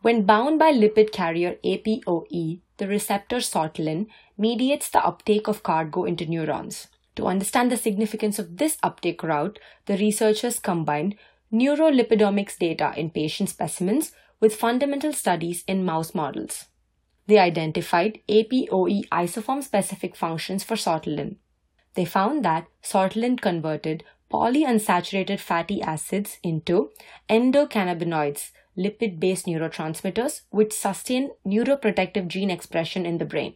When 0.04 0.26
bound 0.26 0.60
by 0.60 0.72
lipid 0.74 1.12
carrier 1.12 1.56
APOE, 1.64 2.60
the 2.78 2.88
receptor 2.88 3.38
sortilin 3.38 4.08
mediates 4.38 4.90
the 4.90 5.04
uptake 5.04 5.48
of 5.48 5.64
cargo 5.64 6.04
into 6.04 6.28
neurons. 6.28 6.88
To 7.16 7.28
understand 7.28 7.72
the 7.72 7.78
significance 7.78 8.40
of 8.40 8.58
this 8.58 8.78
uptake 8.82 9.24
route, 9.24 9.60
the 9.86 9.98
researchers 9.98 10.60
combined 10.60 11.16
neurolipidomics 11.52 12.58
data 12.58 12.94
in 12.98 13.12
patient 13.12 13.50
specimens 13.50 14.12
with 14.40 14.56
fundamental 14.56 15.14
studies 15.14 15.64
in 15.68 15.86
mouse 15.86 16.16
models. 16.16 16.66
They 17.28 17.38
identified 17.38 18.20
APOE 18.28 19.08
isoform 19.10 19.64
specific 19.64 20.16
functions 20.16 20.64
for 20.64 20.76
sortilin. 20.76 21.38
They 21.94 22.06
found 22.06 22.44
that 22.44 22.68
sortilin 22.84 23.40
converted 23.40 24.04
polyunsaturated 24.32 25.40
fatty 25.40 25.82
acids 25.82 26.40
into 26.42 26.90
endocannabinoids, 27.30 28.50
lipid 28.76 29.20
based 29.20 29.46
neurotransmitters, 29.46 30.42
which 30.50 30.74
sustain 30.74 31.30
neuroprotective 31.46 32.28
gene 32.28 32.50
expression 32.50 33.06
in 33.06 33.20
the 33.20 33.26
brain. 33.26 33.54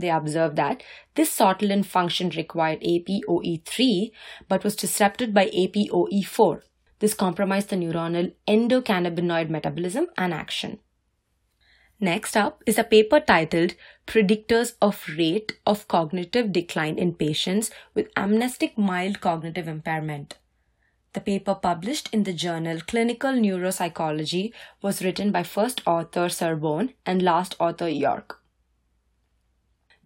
They 0.00 0.10
observed 0.10 0.56
that 0.56 0.82
this 1.14 1.36
sortilin 1.36 1.84
function 1.84 2.30
required 2.30 2.80
APOE3 2.80 4.10
but 4.48 4.64
was 4.64 4.74
disrupted 4.74 5.34
by 5.34 5.46
APOE4. 5.48 6.62
This 7.00 7.12
compromised 7.14 7.68
the 7.68 7.76
neuronal 7.76 8.32
endocannabinoid 8.48 9.50
metabolism 9.50 10.06
and 10.16 10.32
action. 10.32 10.78
Next 12.00 12.34
up 12.34 12.62
is 12.64 12.78
a 12.78 12.84
paper 12.84 13.20
titled 13.20 13.74
Predictors 14.06 14.72
of 14.80 15.04
Rate 15.18 15.58
of 15.66 15.86
Cognitive 15.86 16.50
Decline 16.50 16.98
in 16.98 17.12
Patients 17.14 17.70
with 17.94 18.08
Amnestic 18.16 18.78
Mild 18.78 19.20
Cognitive 19.20 19.68
Impairment. 19.68 20.38
The 21.12 21.20
paper 21.20 21.54
published 21.54 22.08
in 22.10 22.22
the 22.22 22.32
journal 22.32 22.80
Clinical 22.80 23.32
Neuropsychology 23.32 24.54
was 24.80 25.04
written 25.04 25.30
by 25.30 25.42
first 25.42 25.82
author 25.86 26.28
Serbone 26.30 26.94
and 27.04 27.20
last 27.20 27.54
author 27.60 27.88
York. 27.88 28.39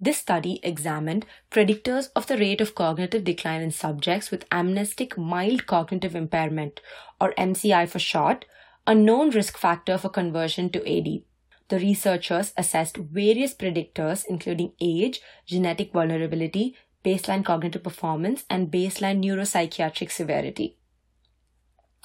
This 0.05 0.19
study 0.19 0.61
examined 0.63 1.25
predictors 1.51 2.11
of 2.15 2.27
the 2.27 2.37
rate 2.37 2.61
of 2.61 2.75
cognitive 2.75 3.25
decline 3.25 3.63
in 3.63 3.71
subjects 3.71 4.31
with 4.31 4.45
amnestic 4.53 5.17
mild 5.17 5.65
cognitive 5.65 6.15
impairment, 6.15 6.83
or 7.19 7.33
MCI 7.39 7.89
for 7.89 7.99
short, 7.99 8.45
a 8.87 8.95
known 8.95 9.31
risk 9.31 9.57
factor 9.57 9.97
for 9.97 10.11
conversion 10.11 10.69
to 10.73 10.81
AD. 10.81 11.23
The 11.69 11.79
researchers 11.79 12.53
assessed 12.59 12.99
various 12.99 13.55
predictors, 13.55 14.27
including 14.29 14.73
age, 14.79 15.23
genetic 15.47 15.95
vulnerability, 15.95 16.77
baseline 17.03 17.43
cognitive 17.43 17.83
performance, 17.83 18.45
and 18.51 18.71
baseline 18.71 19.25
neuropsychiatric 19.25 20.11
severity. 20.11 20.77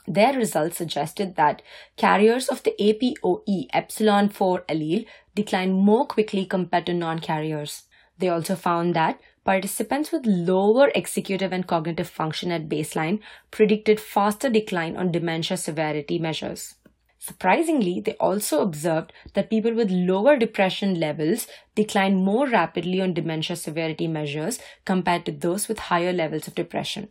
Their 0.08 0.32
results 0.32 0.77
suggested 0.77 1.36
that 1.36 1.62
carriers 1.98 2.48
of 2.48 2.63
the 2.63 2.74
APOE 2.79 3.68
epsilon 3.74 4.29
4 4.29 4.62
allele 4.70 5.06
decline 5.36 5.74
more 5.74 6.08
quickly 6.08 6.46
compared 6.46 6.86
to 6.86 6.94
non 6.94 7.20
carriers. 7.20 7.84
They 8.19 8.29
also 8.29 8.55
found 8.55 8.93
that 8.95 9.19
participants 9.45 10.11
with 10.11 10.25
lower 10.25 10.91
executive 10.93 11.53
and 11.53 11.65
cognitive 11.65 12.09
function 12.09 12.51
at 12.51 12.69
baseline 12.69 13.19
predicted 13.49 13.99
faster 13.99 14.49
decline 14.49 14.97
on 14.97 15.11
dementia 15.11 15.57
severity 15.57 16.19
measures. 16.19 16.75
Surprisingly, 17.17 17.99
they 17.99 18.13
also 18.13 18.61
observed 18.61 19.11
that 19.33 19.49
people 19.49 19.73
with 19.73 19.91
lower 19.91 20.38
depression 20.38 20.99
levels 20.99 21.47
decline 21.75 22.23
more 22.23 22.47
rapidly 22.47 23.01
on 23.01 23.13
dementia 23.13 23.55
severity 23.55 24.07
measures 24.07 24.59
compared 24.85 25.25
to 25.25 25.31
those 25.31 25.67
with 25.67 25.79
higher 25.79 26.13
levels 26.13 26.47
of 26.47 26.55
depression. 26.55 27.09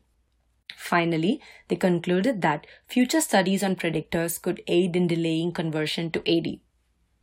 Finally, 0.77 1.41
they 1.69 1.77
concluded 1.77 2.41
that 2.41 2.67
future 2.87 3.21
studies 3.21 3.63
on 3.63 3.77
predictors 3.77 4.41
could 4.41 4.63
aid 4.67 4.95
in 4.97 5.07
delaying 5.07 5.53
conversion 5.53 6.11
to 6.11 6.21
AD. 6.31 6.59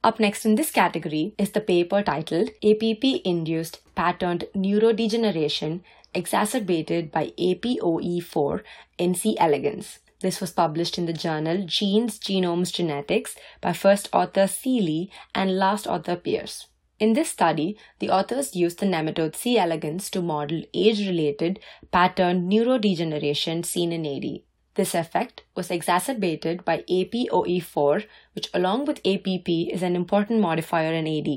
Up 0.06 0.20
next 0.20 0.46
in 0.46 0.54
this 0.54 0.70
category 0.70 1.34
is 1.40 1.50
the 1.50 1.62
paper 1.62 2.04
titled 2.04 2.50
APP 2.64 3.04
Induced 3.26 3.80
Patterned 3.96 4.46
Neurodegeneration 4.56 5.82
Exacerbated 6.14 7.12
by 7.12 7.34
APOE4 7.40 8.62
in 9.00 9.16
C. 9.16 9.36
elegans. 9.40 9.98
This 10.22 10.40
was 10.40 10.52
published 10.52 11.00
in 11.00 11.08
the 11.08 11.12
journal 11.12 11.64
Genes, 11.66 12.20
Genomes, 12.20 12.72
Genetics 12.72 13.36
by 13.62 13.74
first 13.74 14.08
author 14.14 14.46
Sae-Lee 14.46 15.12
and 15.34 15.58
last 15.58 15.88
author 15.88 16.16
Pierce. 16.16 16.68
In 17.00 17.14
this 17.14 17.32
study, 17.32 17.76
the 17.98 18.12
authors 18.12 18.56
used 18.56 18.82
the 18.82 18.86
nematode 18.86 19.36
C. 19.36 19.58
elegans 19.58 20.12
to 20.12 20.22
model 20.22 20.62
age 20.76 21.00
related 21.00 21.60
patterned 21.92 22.52
neurodegeneration 22.52 23.66
seen 23.66 23.92
in 23.92 24.06
AD. 24.06 24.42
This 24.76 24.94
effect 24.94 25.44
was 25.56 25.72
exacerbated 25.72 26.66
by 26.66 26.84
APOE4, 26.90 28.06
which, 28.34 28.50
along 28.54 28.86
with 28.86 29.06
APP, 29.06 29.48
is 29.48 29.82
an 29.82 29.96
important 29.96 30.42
modifier 30.42 30.94
in 30.94 31.08
AD. 31.08 31.28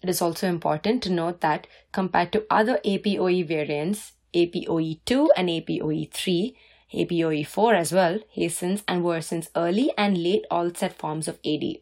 It 0.00 0.08
is 0.08 0.22
also 0.22 0.46
important 0.48 1.02
to 1.02 1.10
note 1.12 1.40
that 1.40 1.66
compared 1.90 2.32
to 2.32 2.46
other 2.48 2.78
APOE 2.84 3.46
variants, 3.46 4.12
APOE2 4.32 5.28
and 5.36 5.48
APOE3, 5.48 6.54
APOE4 6.94 7.74
as 7.74 7.92
well 7.92 8.20
hastens 8.30 8.84
and 8.86 9.02
worsens 9.02 9.48
early 9.56 9.90
and 9.98 10.22
late 10.22 10.44
onset 10.50 10.96
forms 10.96 11.26
of 11.26 11.40
AD. 11.44 11.78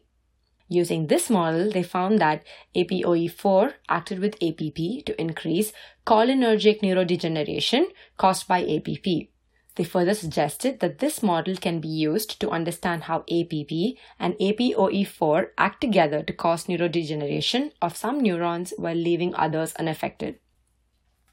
Using 0.67 1.07
this 1.07 1.29
model, 1.29 1.71
they 1.71 1.83
found 1.83 2.19
that 2.19 2.43
APOE4 2.75 3.73
acted 3.87 4.19
with 4.19 4.35
APP 4.43 5.05
to 5.05 5.15
increase 5.17 5.71
cholinergic 6.05 6.81
neurodegeneration 6.81 7.85
caused 8.17 8.47
by 8.47 8.63
APP. 8.63 9.29
They 9.77 9.83
further 9.83 10.15
suggested 10.15 10.79
that 10.79 10.97
this 10.97 11.21
model 11.21 11.55
can 11.55 11.79
be 11.79 11.87
used 11.87 12.39
to 12.39 12.49
understand 12.49 13.03
how 13.03 13.19
APP 13.31 13.71
and 14.19 14.33
APOE4 14.39 15.49
act 15.55 15.81
together 15.81 16.23
to 16.23 16.33
cause 16.33 16.65
neurodegeneration 16.65 17.71
of 17.79 17.95
some 17.95 18.19
neurons 18.19 18.73
while 18.77 18.95
leaving 18.95 19.35
others 19.35 19.75
unaffected. 19.75 20.39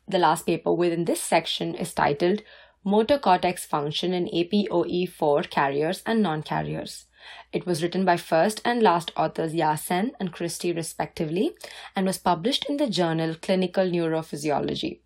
The 0.07 0.19
last 0.19 0.45
paper 0.45 0.75
within 0.75 1.07
this 1.07 1.23
section 1.23 1.75
is 1.75 1.95
titled 1.95 2.43
Motor 2.85 3.19
Cortex 3.19 3.65
Function 3.65 4.13
in 4.13 4.27
APOE4 4.27 5.49
Carriers 5.49 6.03
and 6.05 6.23
Non-Carriers. 6.23 7.07
It 7.51 7.65
was 7.65 7.83
written 7.83 8.05
by 8.05 8.19
first 8.19 8.61
and 8.63 8.83
last 8.83 9.11
authors 9.17 9.55
Yasen 9.55 10.11
and 10.21 10.35
Christie 10.35 10.75
respectively 10.75 11.57
and 11.97 12.05
was 12.05 12.19
published 12.19 12.67
in 12.67 12.77
the 12.77 12.91
journal 12.91 13.37
Clinical 13.41 13.87
Neurophysiology. 13.87 15.01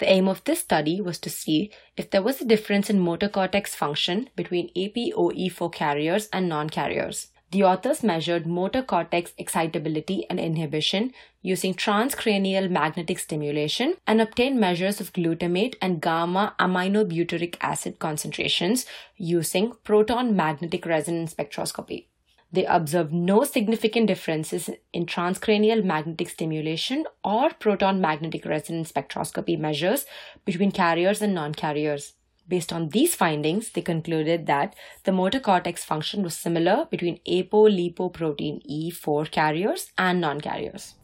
The 0.00 0.10
aim 0.10 0.28
of 0.28 0.42
this 0.44 0.60
study 0.60 1.02
was 1.02 1.18
to 1.18 1.30
see 1.30 1.70
if 1.94 2.08
there 2.08 2.22
was 2.22 2.40
a 2.40 2.46
difference 2.46 2.88
in 2.88 2.98
motor 2.98 3.28
cortex 3.28 3.74
function 3.74 4.30
between 4.34 4.72
APOE4 4.74 5.72
carriers 5.72 6.28
and 6.32 6.48
non 6.48 6.70
carriers. 6.70 7.28
The 7.50 7.64
authors 7.64 8.02
measured 8.02 8.46
motor 8.46 8.82
cortex 8.82 9.34
excitability 9.36 10.24
and 10.30 10.40
inhibition 10.40 11.12
using 11.42 11.74
transcranial 11.74 12.70
magnetic 12.70 13.18
stimulation 13.18 13.96
and 14.06 14.22
obtained 14.22 14.58
measures 14.58 15.00
of 15.00 15.12
glutamate 15.12 15.74
and 15.82 16.00
gamma 16.00 16.54
aminobutyric 16.58 17.56
acid 17.60 17.98
concentrations 17.98 18.86
using 19.16 19.72
proton 19.84 20.34
magnetic 20.34 20.86
resonance 20.86 21.34
spectroscopy. 21.34 22.06
They 22.52 22.66
observed 22.66 23.12
no 23.12 23.44
significant 23.44 24.08
differences 24.08 24.70
in 24.92 25.06
transcranial 25.06 25.84
magnetic 25.84 26.30
stimulation 26.30 27.06
or 27.22 27.50
proton 27.50 28.00
magnetic 28.00 28.44
resonance 28.44 28.90
spectroscopy 28.90 29.58
measures 29.58 30.04
between 30.44 30.72
carriers 30.72 31.22
and 31.22 31.34
non 31.34 31.54
carriers. 31.54 32.14
Based 32.48 32.72
on 32.72 32.88
these 32.88 33.14
findings, 33.14 33.70
they 33.70 33.82
concluded 33.82 34.46
that 34.46 34.74
the 35.04 35.12
motor 35.12 35.38
cortex 35.38 35.84
function 35.84 36.24
was 36.24 36.36
similar 36.36 36.88
between 36.90 37.20
apolipoprotein 37.28 38.60
E4 38.68 39.30
carriers 39.30 39.92
and 39.96 40.20
non 40.20 40.40
carriers. 40.40 40.94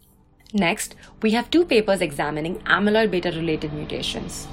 Next, 0.52 0.96
we 1.22 1.30
have 1.32 1.50
two 1.50 1.64
papers 1.64 2.00
examining 2.00 2.56
amyloid 2.60 3.12
beta 3.12 3.30
related 3.30 3.72
mutations. 3.72 4.48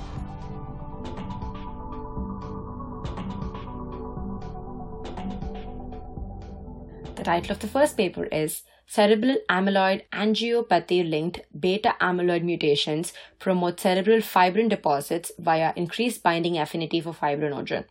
The 7.24 7.32
title 7.32 7.52
of 7.54 7.60
the 7.60 7.68
first 7.68 7.96
paper 7.96 8.26
is 8.26 8.64
Cerebral 8.86 9.38
Amyloid 9.50 10.02
Angiopathy 10.12 11.10
Linked 11.10 11.40
Beta 11.58 11.96
Amyloid 12.02 12.44
Mutations 12.44 13.14
Promote 13.40 13.80
Cerebral 13.80 14.20
Fibrin 14.20 14.68
Deposits 14.68 15.32
via 15.40 15.72
Increased 15.78 16.22
Binding 16.22 16.58
Affinity 16.58 17.00
for 17.00 17.14
Fibrinogen. 17.14 17.86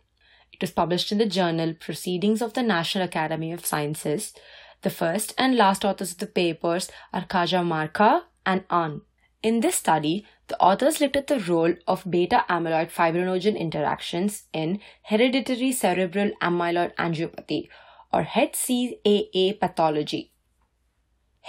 It 0.51 0.61
was 0.61 0.69
published 0.69 1.11
in 1.11 1.17
the 1.17 1.25
journal 1.25 1.73
Proceedings 1.73 2.43
of 2.43 2.53
the 2.53 2.61
National 2.61 3.05
Academy 3.05 3.51
of 3.51 3.65
Sciences. 3.65 4.35
The 4.83 4.91
first 4.91 5.33
and 5.35 5.55
last 5.55 5.83
authors 5.83 6.11
of 6.11 6.19
the 6.19 6.27
papers 6.27 6.91
are 7.11 7.25
Cajamarca 7.25 8.25
and 8.45 8.65
Ahn. 8.69 9.01
In 9.41 9.61
this 9.61 9.77
study, 9.77 10.27
the 10.47 10.59
authors 10.61 11.01
looked 11.01 11.15
at 11.15 11.25
the 11.25 11.39
role 11.39 11.73
of 11.87 12.03
beta 12.07 12.45
amyloid 12.49 12.91
fibrinogen 12.91 13.57
interactions 13.57 14.43
in 14.53 14.79
hereditary 15.05 15.71
cerebral 15.71 16.29
amyloid 16.39 16.93
angiopathy, 16.97 17.69
or 18.13 18.23
HCAA 18.23 19.59
pathology. 19.59 20.31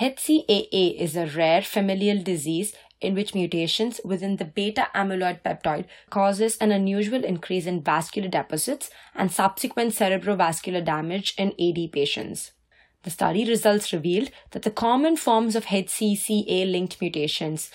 HCAA 0.00 0.98
is 0.98 1.14
a 1.14 1.26
rare 1.26 1.62
familial 1.62 2.20
disease 2.22 2.74
in 3.00 3.14
which 3.14 3.34
mutations 3.34 4.00
within 4.04 4.36
the 4.36 4.44
beta 4.44 4.88
amyloid 4.94 5.42
peptide 5.42 5.84
causes 6.10 6.56
an 6.56 6.72
unusual 6.72 7.22
increase 7.22 7.66
in 7.66 7.82
vascular 7.82 8.28
deposits 8.28 8.90
and 9.14 9.30
subsequent 9.30 9.92
cerebrovascular 9.92 10.84
damage 10.84 11.34
in 11.36 11.52
AD 11.60 11.92
patients. 11.92 12.52
The 13.02 13.10
study 13.10 13.44
results 13.44 13.92
revealed 13.92 14.30
that 14.52 14.62
the 14.62 14.70
common 14.70 15.16
forms 15.16 15.54
of 15.54 15.66
HCAA 15.66 16.70
linked 16.72 17.00
mutations, 17.00 17.70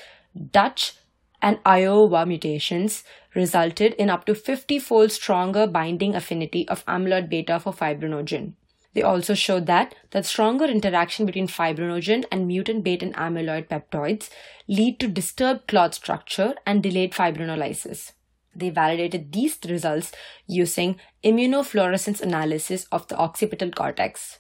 Dutch 0.52 0.96
and 1.42 1.60
Iowa 1.66 2.26
mutations, 2.26 3.04
resulted 3.36 3.94
in 3.94 4.10
up 4.10 4.26
to 4.26 4.34
50 4.34 4.80
fold 4.80 5.12
stronger 5.12 5.68
binding 5.68 6.16
affinity 6.16 6.68
of 6.68 6.86
amyloid 6.86 7.30
beta 7.30 7.60
for 7.60 7.72
fibrinogen. 7.72 8.54
They 8.94 9.02
also 9.04 9.36
showed 9.36 9.68
that 9.68 9.94
the 10.12 10.24
stronger 10.24 10.66
interaction 10.66 11.26
between 11.26 11.48
fibrinogen 11.48 12.26
and 12.32 12.48
mutant 12.48 12.84
beta 12.84 13.08
amyloid 13.08 13.68
peptides 13.68 14.30
lead 14.68 15.00
to 15.00 15.08
disturbed 15.08 15.68
clot 15.68 15.94
structure 15.94 16.56
and 16.66 16.82
delayed 16.82 17.14
fibrinolysis. 17.14 18.14
They 18.56 18.72
validated 18.72 19.32
these 19.32 19.60
results 19.68 20.12
using 20.48 21.00
immunofluorescence 21.24 22.20
analysis 22.20 22.88
of 22.92 23.08
the 23.08 23.18
occipital 23.18 23.70
cortex. 23.70 24.40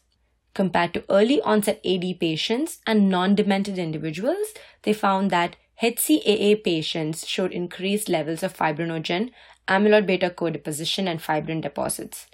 Compared 0.55 0.95
to 0.95 1.05
early 1.09 1.39
onset 1.43 1.79
AD 1.85 2.19
patients 2.19 2.79
and 2.87 3.07
non 3.07 3.35
demented 3.35 3.77
individuals, 3.77 4.47
they 4.81 4.93
found 4.93 5.29
that 5.29 5.57
HCAA 5.81 6.63
patients 6.63 7.25
showed 7.27 7.51
increased 7.51 8.09
levels 8.09 8.41
of 8.41 8.57
fibrinogen, 8.57 9.29
amyloid 9.67 10.07
beta 10.07 10.31
co-deposition, 10.31 11.07
and 11.07 11.21
fibrin 11.21 11.61
deposits 11.61 12.25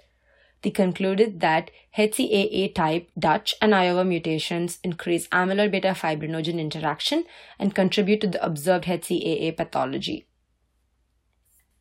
they 0.66 0.72
concluded 0.72 1.38
that 1.38 1.70
HCAA 1.96 2.74
type 2.74 3.08
Dutch 3.16 3.54
and 3.62 3.72
Iowa 3.72 4.04
mutations 4.04 4.80
increase 4.82 5.28
amyloid 5.28 5.70
beta 5.70 5.94
fibrinogen 5.94 6.58
interaction 6.58 7.22
and 7.56 7.72
contribute 7.72 8.20
to 8.22 8.26
the 8.26 8.44
observed 8.44 8.86
HCAA 8.86 9.56
pathology. 9.56 10.26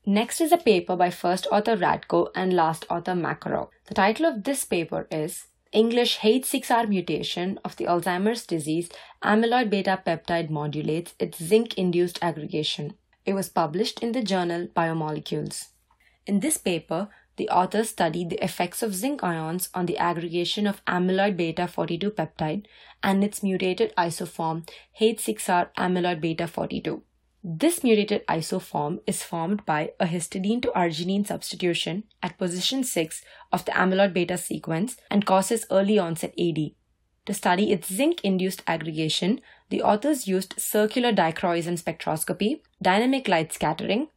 Next 0.05 0.39
is 0.39 0.51
a 0.51 0.57
paper 0.57 0.95
by 0.95 1.09
first 1.09 1.47
author 1.51 1.75
Radko 1.75 2.27
and 2.35 2.53
last 2.53 2.85
author 2.91 3.13
Makarov. 3.13 3.69
The 3.87 3.95
title 3.95 4.27
of 4.27 4.43
this 4.43 4.65
paper 4.65 5.07
is 5.09 5.47
English 5.71 6.19
H6R 6.19 6.87
mutation 6.87 7.59
of 7.65 7.75
the 7.77 7.85
Alzheimer's 7.85 8.45
disease 8.45 8.89
amyloid 9.23 9.71
beta 9.71 9.99
peptide 10.05 10.51
modulates 10.51 11.15
its 11.17 11.43
zinc 11.43 11.73
induced 11.73 12.19
aggregation. 12.21 12.93
It 13.25 13.33
was 13.33 13.49
published 13.49 14.03
in 14.03 14.11
the 14.11 14.21
journal 14.21 14.67
Biomolecules. 14.67 15.69
In 16.27 16.39
this 16.39 16.57
paper, 16.57 17.09
the 17.37 17.49
authors 17.49 17.89
studied 17.89 18.29
the 18.29 18.43
effects 18.43 18.81
of 18.81 18.95
zinc 18.95 19.23
ions 19.23 19.69
on 19.73 19.85
the 19.85 19.97
aggregation 19.97 20.65
of 20.65 20.83
amyloid 20.85 21.35
beta 21.35 21.67
42 21.67 22.11
peptide 22.11 22.65
and 23.03 23.23
its 23.23 23.43
mutated 23.43 23.93
isoform 23.97 24.67
H6R 24.99 25.69
amyloid 25.77 26.21
beta 26.21 26.47
42. 26.47 27.03
This 27.43 27.83
mutated 27.83 28.25
isoform 28.27 29.01
is 29.05 29.21
formed 29.21 29.65
by 29.65 29.91
a 29.99 30.07
histidine 30.07 30.61
to 30.63 30.71
arginine 30.75 31.27
substitution 31.27 32.05
at 32.23 32.39
position 32.39 32.83
6 32.83 33.23
of 33.51 33.65
the 33.65 33.71
amyloid 33.71 34.13
beta 34.13 34.37
sequence 34.37 34.97
and 35.11 35.25
causes 35.25 35.67
early 35.69 35.99
onset 35.99 36.33
AD. 36.39 36.71
To 37.25 37.33
study 37.33 37.71
its 37.71 37.91
zinc 37.91 38.21
induced 38.23 38.63
aggregation, 38.65 39.41
the 39.69 39.81
authors 39.81 40.27
used 40.27 40.55
circular 40.57 41.11
dichroism 41.11 41.75
spectroscopy, 41.75 42.61
dynamic 42.81 43.27
light 43.27 43.51
scattering, 43.51 44.07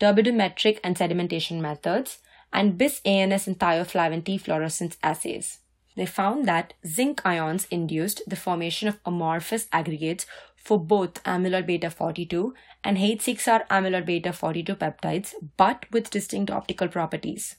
turbidimetric 0.00 0.78
and 0.84 0.96
sedimentation 0.96 1.60
methods, 1.60 2.18
and 2.52 2.78
bis 2.78 3.00
ANS 3.04 3.46
and 3.46 3.58
thioflavin 3.58 4.24
T 4.24 4.38
fluorescence 4.38 4.96
assays. 5.02 5.60
They 5.96 6.06
found 6.06 6.46
that 6.46 6.74
zinc 6.86 7.22
ions 7.24 7.66
induced 7.70 8.22
the 8.26 8.36
formation 8.36 8.86
of 8.88 9.00
amorphous 9.04 9.66
aggregates 9.72 10.26
for 10.56 10.78
both 10.78 11.22
amyloid 11.24 11.66
beta 11.66 11.90
42 11.90 12.54
and 12.84 12.98
H6R 12.98 13.66
amyloid 13.68 14.04
beta 14.04 14.32
42 14.32 14.74
peptides, 14.76 15.32
but 15.56 15.86
with 15.90 16.10
distinct 16.10 16.50
optical 16.50 16.88
properties. 16.88 17.56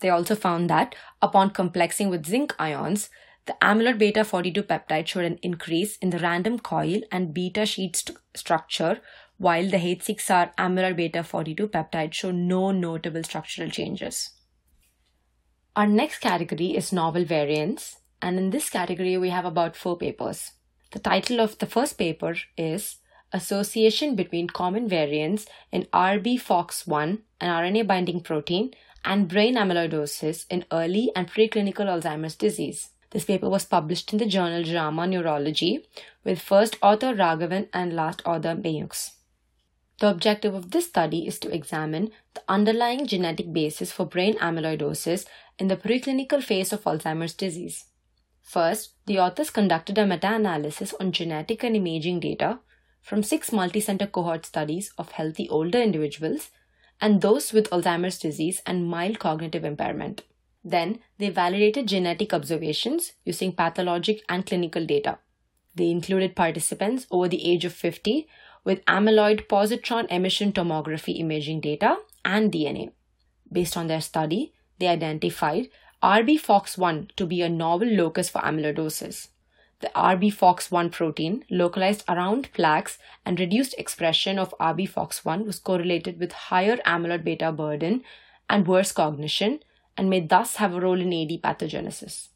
They 0.00 0.10
also 0.10 0.34
found 0.34 0.68
that 0.68 0.94
upon 1.22 1.50
complexing 1.50 2.10
with 2.10 2.26
zinc 2.26 2.54
ions, 2.58 3.08
the 3.46 3.56
amyloid 3.62 3.98
beta 3.98 4.24
42 4.24 4.62
peptide 4.62 5.06
showed 5.06 5.24
an 5.24 5.38
increase 5.42 5.96
in 5.98 6.10
the 6.10 6.18
random 6.18 6.58
coil 6.58 7.00
and 7.10 7.32
beta 7.32 7.64
sheet 7.64 7.96
st- 7.96 8.18
structure, 8.34 9.00
while 9.38 9.68
the 9.70 9.78
H6R 9.78 10.54
amyloid 10.56 10.96
beta 10.96 11.22
42 11.22 11.68
peptide 11.68 12.12
show 12.12 12.30
no 12.30 12.70
notable 12.70 13.22
structural 13.22 13.70
changes. 13.70 14.30
Our 15.76 15.86
next 15.86 16.18
category 16.18 16.76
is 16.76 16.92
novel 16.92 17.24
variants, 17.24 17.98
and 18.20 18.36
in 18.36 18.50
this 18.50 18.68
category, 18.68 19.16
we 19.16 19.30
have 19.30 19.44
about 19.44 19.76
four 19.76 19.96
papers. 19.96 20.52
The 20.90 20.98
title 20.98 21.40
of 21.40 21.58
the 21.58 21.66
first 21.66 21.96
paper 21.96 22.34
is 22.56 22.96
Association 23.32 24.16
between 24.16 24.48
common 24.48 24.88
variants 24.88 25.46
in 25.70 25.84
RBFOX1, 25.92 27.18
an 27.40 27.50
RNA 27.50 27.86
binding 27.86 28.20
protein, 28.22 28.72
and 29.04 29.28
brain 29.28 29.54
amyloidosis 29.54 30.46
in 30.50 30.64
early 30.72 31.12
and 31.14 31.30
preclinical 31.30 31.86
Alzheimer's 31.86 32.34
disease. 32.34 32.88
This 33.10 33.24
paper 33.24 33.48
was 33.48 33.64
published 33.64 34.12
in 34.12 34.18
the 34.18 34.26
journal 34.26 34.62
JAMA 34.62 35.06
Neurology 35.06 35.86
with 36.24 36.40
first 36.40 36.76
author 36.82 37.14
Raghavan 37.14 37.68
and 37.72 37.94
last 37.94 38.20
author 38.26 38.54
Mayeux. 38.54 39.12
The 39.98 40.08
objective 40.08 40.54
of 40.54 40.70
this 40.70 40.86
study 40.86 41.26
is 41.26 41.40
to 41.40 41.52
examine 41.52 42.12
the 42.34 42.42
underlying 42.48 43.06
genetic 43.06 43.52
basis 43.52 43.90
for 43.90 44.06
brain 44.06 44.34
amyloidosis 44.34 45.26
in 45.58 45.66
the 45.66 45.76
preclinical 45.76 46.42
phase 46.42 46.72
of 46.72 46.84
Alzheimer's 46.84 47.34
disease. 47.34 47.86
First, 48.42 48.94
the 49.06 49.18
authors 49.18 49.50
conducted 49.50 49.98
a 49.98 50.06
meta 50.06 50.34
analysis 50.34 50.94
on 51.00 51.12
genetic 51.12 51.64
and 51.64 51.74
imaging 51.74 52.20
data 52.20 52.60
from 53.02 53.22
six 53.22 53.50
multicenter 53.50 54.10
cohort 54.10 54.46
studies 54.46 54.92
of 54.98 55.12
healthy 55.12 55.48
older 55.48 55.80
individuals 55.80 56.50
and 57.00 57.20
those 57.20 57.52
with 57.52 57.70
Alzheimer's 57.70 58.18
disease 58.18 58.62
and 58.66 58.88
mild 58.88 59.18
cognitive 59.18 59.64
impairment. 59.64 60.22
Then 60.64 61.00
they 61.18 61.30
validated 61.30 61.88
genetic 61.88 62.32
observations 62.32 63.12
using 63.24 63.52
pathologic 63.52 64.22
and 64.28 64.46
clinical 64.46 64.86
data. 64.86 65.18
They 65.74 65.90
included 65.90 66.36
participants 66.36 67.06
over 67.10 67.28
the 67.28 67.50
age 67.50 67.64
of 67.64 67.72
50 67.72 68.28
with 68.64 68.84
amyloid 68.86 69.46
positron 69.46 70.06
emission 70.10 70.52
tomography 70.52 71.18
imaging 71.18 71.60
data 71.60 71.96
and 72.24 72.52
DNA. 72.52 72.90
Based 73.50 73.76
on 73.76 73.86
their 73.86 74.00
study, 74.00 74.52
they 74.78 74.88
identified 74.88 75.68
RBFOX1 76.02 77.10
to 77.16 77.26
be 77.26 77.42
a 77.42 77.48
novel 77.48 77.88
locus 77.88 78.28
for 78.28 78.40
amyloidosis. 78.42 79.28
The 79.80 79.90
RBFOX1 79.94 80.92
protein, 80.92 81.44
localized 81.50 82.04
around 82.08 82.52
plaques 82.52 82.98
and 83.24 83.38
reduced 83.38 83.74
expression 83.78 84.38
of 84.38 84.54
RBFOX1, 84.60 85.44
was 85.44 85.58
correlated 85.58 86.18
with 86.18 86.32
higher 86.32 86.76
amyloid 86.78 87.24
beta 87.24 87.52
burden 87.52 88.02
and 88.50 88.66
worse 88.66 88.92
cognition 88.92 89.60
and 89.96 90.08
may 90.08 90.20
thus 90.20 90.56
have 90.56 90.74
a 90.74 90.80
role 90.80 91.00
in 91.00 91.12
AD 91.12 91.42
pathogenesis. 91.42 92.28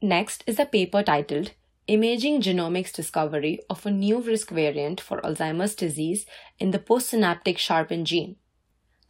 Next 0.00 0.42
is 0.46 0.58
a 0.58 0.66
paper 0.66 1.02
titled 1.02 1.52
Imaging 1.92 2.40
Genomics 2.40 2.90
Discovery 2.90 3.60
of 3.68 3.84
a 3.84 3.90
New 3.90 4.22
Risk 4.22 4.48
Variant 4.48 4.98
for 4.98 5.20
Alzheimer's 5.20 5.74
Disease 5.74 6.24
in 6.58 6.70
the 6.70 6.78
Postsynaptic 6.78 7.58
SHARPIN 7.58 8.06
Gene. 8.06 8.36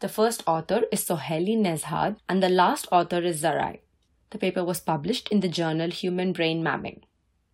The 0.00 0.08
first 0.08 0.42
author 0.48 0.82
is 0.90 1.04
Sohaili 1.04 1.56
Nezhad 1.56 2.16
and 2.28 2.42
the 2.42 2.48
last 2.48 2.88
author 2.90 3.20
is 3.20 3.40
Zarai. 3.40 3.78
The 4.30 4.38
paper 4.38 4.64
was 4.64 4.80
published 4.80 5.28
in 5.28 5.38
the 5.38 5.48
journal 5.48 5.90
Human 5.90 6.32
Brain 6.32 6.60
Mapping. 6.60 7.04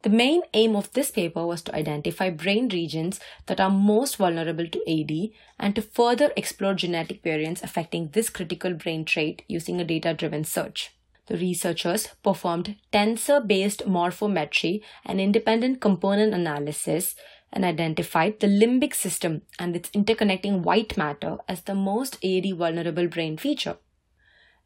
The 0.01 0.09
main 0.09 0.45
aim 0.55 0.75
of 0.75 0.91
this 0.95 1.11
paper 1.11 1.45
was 1.45 1.61
to 1.65 1.75
identify 1.75 2.31
brain 2.31 2.71
regions 2.71 3.21
that 3.49 3.61
are 3.61 3.69
most 3.69 4.17
vulnerable 4.17 4.67
to 4.67 4.91
AD 4.91 5.29
and 5.59 5.75
to 5.75 5.83
further 5.83 6.33
explore 6.39 6.73
genetic 6.73 7.23
variants 7.23 7.63
affecting 7.63 8.09
this 8.09 8.31
critical 8.31 8.73
brain 8.73 9.05
trait 9.05 9.43
using 9.47 9.79
a 9.79 9.85
data 9.85 10.15
driven 10.15 10.45
search. 10.45 10.98
The 11.29 11.37
researchers 11.37 12.09
performed 12.23 12.77
tensor 12.91 13.47
based 13.47 13.87
morphometry 13.87 14.81
and 15.05 15.21
independent 15.21 15.79
component 15.79 16.33
analysis 16.33 17.15
and 17.53 17.67
identified 17.67 18.41
the 18.41 18.47
limbic 18.47 18.95
system 18.95 19.43
and 19.59 19.77
its 19.77 19.91
interconnecting 19.91 20.63
white 20.63 20.97
matter 20.97 21.37
as 21.47 21.63
the 21.63 21.75
most 21.75 22.17
AD 22.25 22.57
vulnerable 22.57 23.09
brain 23.09 23.37
feature. 23.37 23.77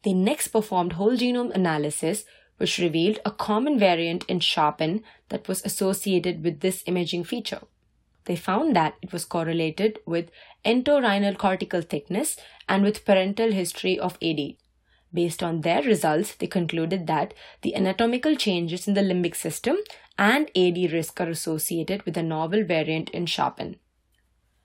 They 0.03 0.13
next 0.13 0.49
performed 0.49 0.93
whole 0.93 1.17
genome 1.17 1.53
analysis 1.53 2.23
which 2.57 2.77
revealed 2.77 3.19
a 3.25 3.31
common 3.31 3.77
variant 3.77 4.23
in 4.29 4.39
SHARPIN 4.39 5.03
that 5.29 5.49
was 5.49 5.65
associated 5.65 6.45
with 6.45 6.61
this 6.61 6.83
imaging 6.85 7.25
feature. 7.25 7.61
They 8.23 8.37
found 8.37 8.73
that 8.77 8.95
it 9.01 9.11
was 9.11 9.25
correlated 9.25 9.99
with 10.05 10.31
entorhinal 10.63 11.37
cortical 11.37 11.81
thickness 11.81 12.37
and 12.69 12.83
with 12.83 13.03
parental 13.03 13.51
history 13.51 13.99
of 13.99 14.17
AD. 14.21 14.55
Based 15.13 15.43
on 15.43 15.61
their 15.61 15.83
results, 15.83 16.35
they 16.35 16.47
concluded 16.47 17.05
that 17.07 17.33
the 17.61 17.75
anatomical 17.75 18.35
changes 18.35 18.87
in 18.87 18.95
the 18.95 19.01
limbic 19.01 19.35
system 19.35 19.77
and 20.17 20.49
AD 20.57 20.91
risk 20.91 21.21
are 21.21 21.29
associated 21.29 22.03
with 22.03 22.17
a 22.17 22.23
novel 22.23 22.63
variant 22.63 23.09
in 23.11 23.25
SHARPIN. 23.25 23.77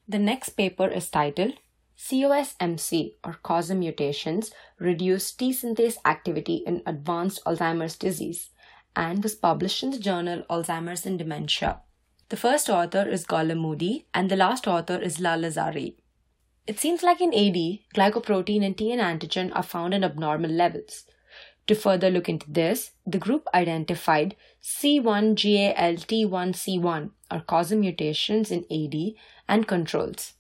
The 0.09 0.19
next 0.19 0.51
paper 0.51 0.89
is 0.89 1.11
titled 1.11 1.55
COSMC 1.99 3.15
or 3.25 3.39
COSM 3.45 3.79
mutations 3.79 4.53
reduce 4.79 5.33
T 5.33 5.51
synthase 5.51 5.97
activity 6.05 6.63
in 6.67 6.83
advanced 6.87 7.45
Alzheimer's 7.45 7.97
disease 7.97 8.51
and 8.95 9.23
was 9.23 9.35
published 9.35 9.83
in 9.83 9.91
the 9.91 9.99
journal 9.99 10.45
Alzheimer's 10.49 11.05
and 11.05 11.19
Dementia. 11.19 11.81
The 12.29 12.37
first 12.37 12.71
author 12.71 13.07
is 13.09 13.27
Gaulam 13.27 13.59
Modi 13.59 14.07
and 14.15 14.31
the 14.31 14.37
last 14.37 14.69
author 14.69 14.97
is 14.97 15.19
Lalazari. 15.19 15.97
It 16.69 16.79
seems 16.79 17.03
like 17.03 17.21
in 17.23 17.33
AD, 17.33 17.79
glycoprotein 17.95 18.63
and 18.63 18.77
TN 18.77 18.99
antigen 18.99 19.51
are 19.57 19.63
found 19.63 19.95
in 19.95 20.05
abnormal 20.05 20.51
levels. 20.51 21.07
To 21.67 21.75
further 21.75 22.11
look 22.11 22.29
into 22.29 22.51
this, 22.51 22.91
the 23.07 23.17
group 23.17 23.49
identified 23.55 24.37
C1GALT1C1 24.63 27.11
or 27.31 27.41
COSM 27.41 27.81
mutations 27.81 28.51
in 28.51 28.67
AD 28.71 29.15
and 29.49 29.67
controls. 29.67 30.35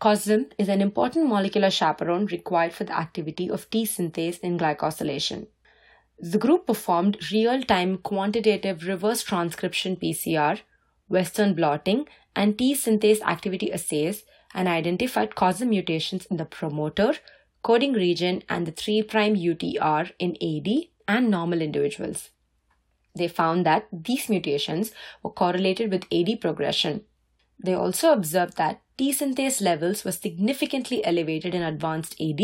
COSM 0.00 0.52
is 0.56 0.70
an 0.70 0.80
important 0.80 1.28
molecular 1.28 1.70
chaperone 1.70 2.24
required 2.24 2.72
for 2.72 2.84
the 2.84 2.98
activity 2.98 3.50
of 3.50 3.68
T 3.68 3.84
synthase 3.84 4.40
in 4.40 4.58
glycosylation. 4.58 5.48
The 6.18 6.38
group 6.38 6.66
performed 6.66 7.30
real 7.30 7.62
time 7.62 7.98
quantitative 7.98 8.86
reverse 8.86 9.22
transcription 9.22 9.96
PCR, 9.96 10.62
Western 11.08 11.52
blotting, 11.52 12.08
and 12.34 12.56
T 12.56 12.74
synthase 12.74 13.20
activity 13.20 13.70
assays 13.70 14.24
and 14.56 14.66
identified 14.66 15.34
causal 15.34 15.68
mutations 15.68 16.24
in 16.26 16.38
the 16.38 16.46
promoter, 16.46 17.12
coding 17.62 17.92
region, 17.92 18.42
and 18.48 18.66
the 18.66 18.72
3' 18.72 19.02
UTR 19.02 20.10
in 20.18 20.36
AD 20.42 20.68
and 21.06 21.30
normal 21.30 21.60
individuals. 21.60 22.30
They 23.14 23.28
found 23.28 23.66
that 23.66 23.86
these 23.92 24.28
mutations 24.30 24.92
were 25.22 25.30
correlated 25.30 25.90
with 25.90 26.12
AD 26.12 26.40
progression. 26.40 27.04
They 27.62 27.74
also 27.74 28.12
observed 28.12 28.56
that 28.56 28.80
T 28.96 29.12
synthase 29.12 29.60
levels 29.60 30.04
were 30.04 30.12
significantly 30.12 31.04
elevated 31.04 31.54
in 31.54 31.62
advanced 31.62 32.20
AD 32.20 32.40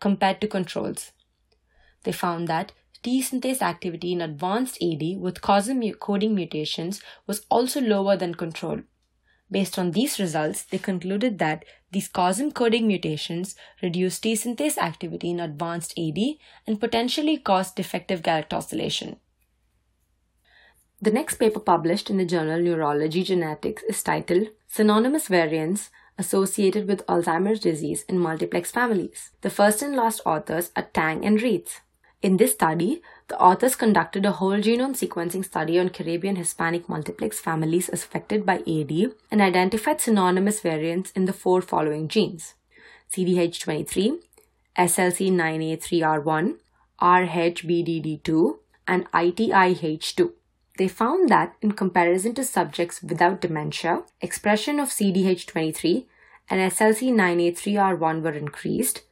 compared 0.00 0.40
to 0.40 0.48
controls. 0.48 1.12
They 2.04 2.12
found 2.12 2.46
that 2.48 2.72
T 3.02 3.22
synthase 3.22 3.62
activity 3.62 4.12
in 4.12 4.20
advanced 4.20 4.82
AD 4.82 5.18
with 5.18 5.40
COSM 5.40 5.98
coding 5.98 6.34
mutations 6.34 7.00
was 7.26 7.44
also 7.50 7.80
lower 7.80 8.16
than 8.16 8.34
control. 8.34 8.80
Based 9.50 9.78
on 9.78 9.92
these 9.92 10.18
results, 10.18 10.64
they 10.64 10.78
concluded 10.78 11.38
that 11.38 11.64
these 11.92 12.08
COSM 12.08 12.52
coding 12.52 12.86
mutations 12.86 13.54
reduce 13.82 14.18
T 14.18 14.34
synthase 14.34 14.76
activity 14.76 15.30
in 15.30 15.40
advanced 15.40 15.96
AD 15.98 16.18
and 16.66 16.80
potentially 16.80 17.36
cause 17.38 17.70
defective 17.70 18.22
galactosylation. 18.22 19.18
The 21.00 21.10
next 21.10 21.36
paper 21.36 21.60
published 21.60 22.10
in 22.10 22.16
the 22.16 22.24
journal 22.24 22.60
Neurology 22.60 23.22
Genetics 23.22 23.82
is 23.84 24.02
titled 24.02 24.48
Synonymous 24.66 25.28
Variants 25.28 25.90
Associated 26.18 26.88
with 26.88 27.06
Alzheimer's 27.06 27.60
Disease 27.60 28.04
in 28.08 28.18
Multiplex 28.18 28.70
Families. 28.70 29.30
The 29.42 29.50
first 29.50 29.82
and 29.82 29.94
last 29.94 30.22
authors 30.24 30.72
are 30.74 30.88
Tang 30.94 31.24
and 31.24 31.38
Reitz. 31.38 31.80
In 32.22 32.38
this 32.38 32.54
study, 32.54 33.02
the 33.28 33.38
authors 33.40 33.74
conducted 33.74 34.24
a 34.24 34.32
whole 34.32 34.58
genome 34.58 34.94
sequencing 34.94 35.44
study 35.44 35.78
on 35.78 35.88
Caribbean 35.88 36.36
Hispanic 36.36 36.88
multiplex 36.88 37.40
families 37.40 37.88
affected 37.88 38.46
by 38.46 38.58
AD 38.58 39.12
and 39.30 39.42
identified 39.42 40.00
synonymous 40.00 40.60
variants 40.60 41.10
in 41.12 41.24
the 41.24 41.32
four 41.32 41.60
following 41.60 42.06
genes 42.06 42.54
CDH23, 43.12 44.18
SLC9A3R1, 44.78 46.56
RHBDD2, 47.00 48.58
and 48.86 49.10
ITIH2. 49.12 50.32
They 50.78 50.88
found 50.88 51.28
that, 51.28 51.56
in 51.62 51.72
comparison 51.72 52.34
to 52.34 52.44
subjects 52.44 53.02
without 53.02 53.40
dementia, 53.40 54.02
expression 54.20 54.78
of 54.78 54.90
CDH23 54.90 56.06
and 56.48 56.72
SLC9A3R1 56.72 58.22
were 58.22 58.32
increased, 58.32 59.02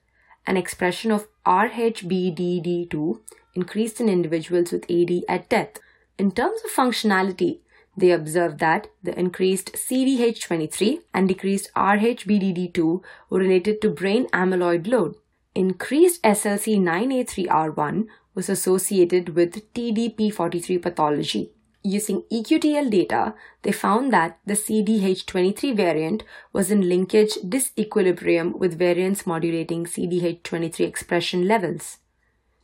and 0.47 0.59
expression 0.59 1.11
of 1.11 1.27
RHBDD2 1.47 3.21
increased 3.55 4.01
in 4.01 4.09
individuals 4.09 4.73
with 4.73 4.91
AD 4.91 5.23
at 5.29 5.49
death. 5.49 5.79
In 6.19 6.31
terms 6.33 6.61
of 6.65 6.71
functionality, 6.71 7.61
they 7.97 8.11
observed 8.11 8.59
that 8.59 8.89
the 9.03 9.19
increased 9.19 9.73
CDH23 9.75 11.01
and 11.13 11.29
decreased 11.29 11.71
RHBDD2 11.75 13.03
were 13.31 13.39
related 13.39 13.81
to 13.83 13.91
brain 13.91 14.27
amyloid 14.29 14.87
load. 14.87 15.17
Increased 15.55 16.23
SLC9A3R1 16.23 18.07
was 18.35 18.49
associated 18.49 19.37
with 19.37 19.73
TDP43 19.75 20.83
pathology. 20.83 21.53
Using 21.85 22.23
EQTL 22.33 22.91
data, 22.91 23.35
they 23.63 23.71
found 23.71 24.13
that 24.13 24.39
the 24.47 24.55
CDH23 24.55 25.77
variant 25.77 26.25
was 26.53 26.71
in 26.71 26.89
linkage 26.89 27.35
disequilibrium 27.45 28.57
with 28.59 28.79
variants 28.79 29.27
modulating 29.27 29.85
CDH23 29.85 30.81
expression 30.81 31.47
levels. 31.47 31.99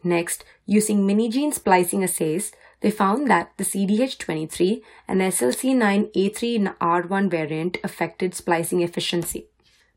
Next, 0.02 0.44
using 0.66 1.06
mini-gene 1.06 1.52
splicing 1.52 2.02
assays, 2.02 2.50
they 2.80 2.90
found 2.90 3.30
that 3.30 3.52
the 3.58 3.64
CDH23 3.64 4.80
and 5.06 5.20
SLC9A3R1 5.20 7.30
variant 7.30 7.76
affected 7.84 8.34
splicing 8.34 8.80
efficiency. 8.80 9.46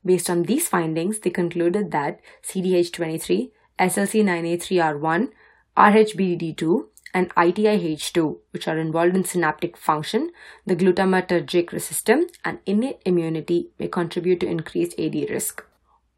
Based 0.05 0.29
on 0.29 0.43
these 0.43 0.67
findings, 0.67 1.19
they 1.19 1.29
concluded 1.29 1.91
that 1.91 2.19
CDH23, 2.43 3.51
SLC9A3R1, 3.79 5.29
RHBDD2, 5.77 6.85
and 7.13 7.33
ITIH2, 7.35 8.37
which 8.51 8.67
are 8.67 8.77
involved 8.77 9.15
in 9.15 9.23
synaptic 9.23 9.77
function, 9.77 10.31
the 10.65 10.75
glutamatergic 10.75 11.79
system, 11.79 12.25
and 12.43 12.59
innate 12.65 13.01
immunity 13.05 13.69
may 13.79 13.87
contribute 13.87 14.41
to 14.41 14.47
increased 14.47 14.99
AD 14.99 15.15
risk. 15.29 15.63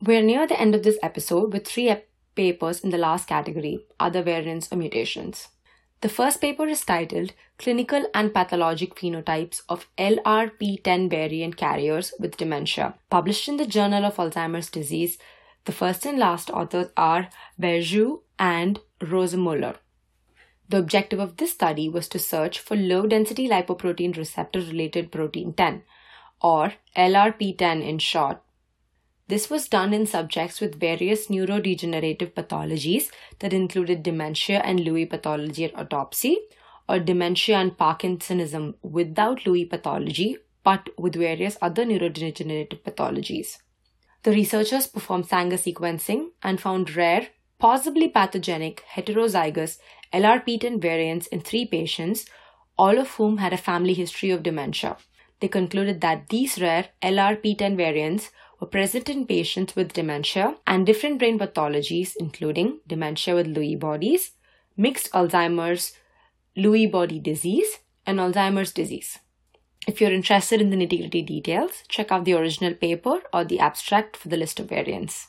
We're 0.01 0.23
near 0.23 0.47
the 0.47 0.59
end 0.59 0.73
of 0.73 0.83
this 0.83 0.97
episode 1.03 1.53
with 1.53 1.67
three 1.67 1.89
papers 2.35 2.81
in 2.81 2.89
the 2.89 2.97
last 2.97 3.27
category, 3.27 3.85
other 3.99 4.21
variants 4.21 4.71
or 4.71 4.75
mutations. 4.75 5.49
The 6.01 6.09
first 6.09 6.41
paper 6.41 6.67
is 6.67 6.85
titled 6.85 7.33
Clinical 7.57 8.05
and 8.13 8.33
Pathologic 8.33 8.95
Phenotypes 8.95 9.61
of 9.69 9.87
LRP10 9.97 11.09
Variant 11.09 11.57
Carriers 11.57 12.13
with 12.19 12.37
Dementia, 12.37 12.95
published 13.09 13.47
in 13.47 13.57
the 13.57 13.65
Journal 13.65 14.05
of 14.05 14.17
Alzheimer's 14.17 14.69
Disease. 14.69 15.17
The 15.63 15.71
first 15.71 16.05
and 16.05 16.19
last 16.19 16.51
authors 16.51 16.91
are 16.95 17.29
Berjou 17.59 18.21
and 18.37 18.79
Rozemuller. 18.99 19.77
The 20.67 20.77
objective 20.77 21.19
of 21.19 21.37
this 21.37 21.53
study 21.53 21.89
was 21.89 22.07
to 22.09 22.19
search 22.19 22.59
for 22.59 22.75
low 22.75 23.07
density 23.07 23.47
lipoprotein 23.47 24.17
receptor 24.17 24.59
related 24.59 25.11
protein 25.11 25.53
10, 25.53 25.83
or 26.41 26.73
LRP10 26.95 27.83
in 27.83 27.99
short, 27.99 28.41
this 29.27 29.49
was 29.49 29.67
done 29.67 29.93
in 29.93 30.05
subjects 30.05 30.61
with 30.61 30.79
various 30.79 31.27
neurodegenerative 31.27 32.33
pathologies 32.33 33.09
that 33.39 33.53
included 33.53 34.03
dementia 34.03 34.59
and 34.59 34.79
Lewy 34.79 35.09
pathology 35.09 35.65
at 35.65 35.75
autopsy, 35.77 36.37
or 36.87 36.99
dementia 36.99 37.57
and 37.57 37.75
Parkinsonism 37.75 38.75
without 38.83 39.39
Lewy 39.39 39.67
pathology, 39.67 40.37
but 40.63 40.89
with 40.97 41.15
various 41.15 41.57
other 41.61 41.85
neurodegenerative 41.85 42.81
pathologies. 42.81 43.57
The 44.23 44.31
researchers 44.31 44.87
performed 44.87 45.27
Sanger 45.27 45.57
sequencing 45.57 46.29
and 46.43 46.61
found 46.61 46.95
rare, 46.95 47.29
possibly 47.57 48.09
pathogenic 48.09 48.83
heterozygous 48.95 49.79
LRP10 50.13 50.81
variants 50.81 51.27
in 51.27 51.41
three 51.41 51.65
patients, 51.65 52.25
all 52.77 52.99
of 52.99 53.11
whom 53.11 53.37
had 53.37 53.53
a 53.53 53.57
family 53.57 53.93
history 53.93 54.29
of 54.29 54.43
dementia. 54.43 54.97
They 55.39 55.47
concluded 55.47 56.01
that 56.01 56.29
these 56.29 56.59
rare 56.59 56.89
LRP10 57.01 57.75
variants 57.75 58.31
were 58.65 58.69
present 58.71 59.07
in 59.09 59.27
patients 59.27 59.75
with 59.75 59.93
dementia 59.93 60.55
and 60.65 60.87
different 60.87 61.19
brain 61.19 61.37
pathologies, 61.37 62.15
including 62.19 62.79
dementia 62.87 63.35
with 63.35 63.45
Lewy 63.45 63.79
bodies, 63.79 64.31
mixed 64.75 65.11
Alzheimer's, 65.11 65.93
Lewy 66.57 66.91
body 66.91 67.19
disease, 67.19 67.77
and 68.07 68.17
Alzheimer's 68.17 68.73
disease. 68.73 69.19
If 69.87 70.01
you're 70.01 70.11
interested 70.11 70.61
in 70.61 70.71
the 70.71 70.77
nitty 70.77 70.99
gritty 70.99 71.21
details, 71.21 71.83
check 71.87 72.11
out 72.11 72.25
the 72.25 72.33
original 72.33 72.73
paper 72.73 73.21
or 73.31 73.45
the 73.45 73.59
abstract 73.59 74.17
for 74.17 74.29
the 74.29 74.37
list 74.37 74.59
of 74.59 74.69
variants. 74.69 75.27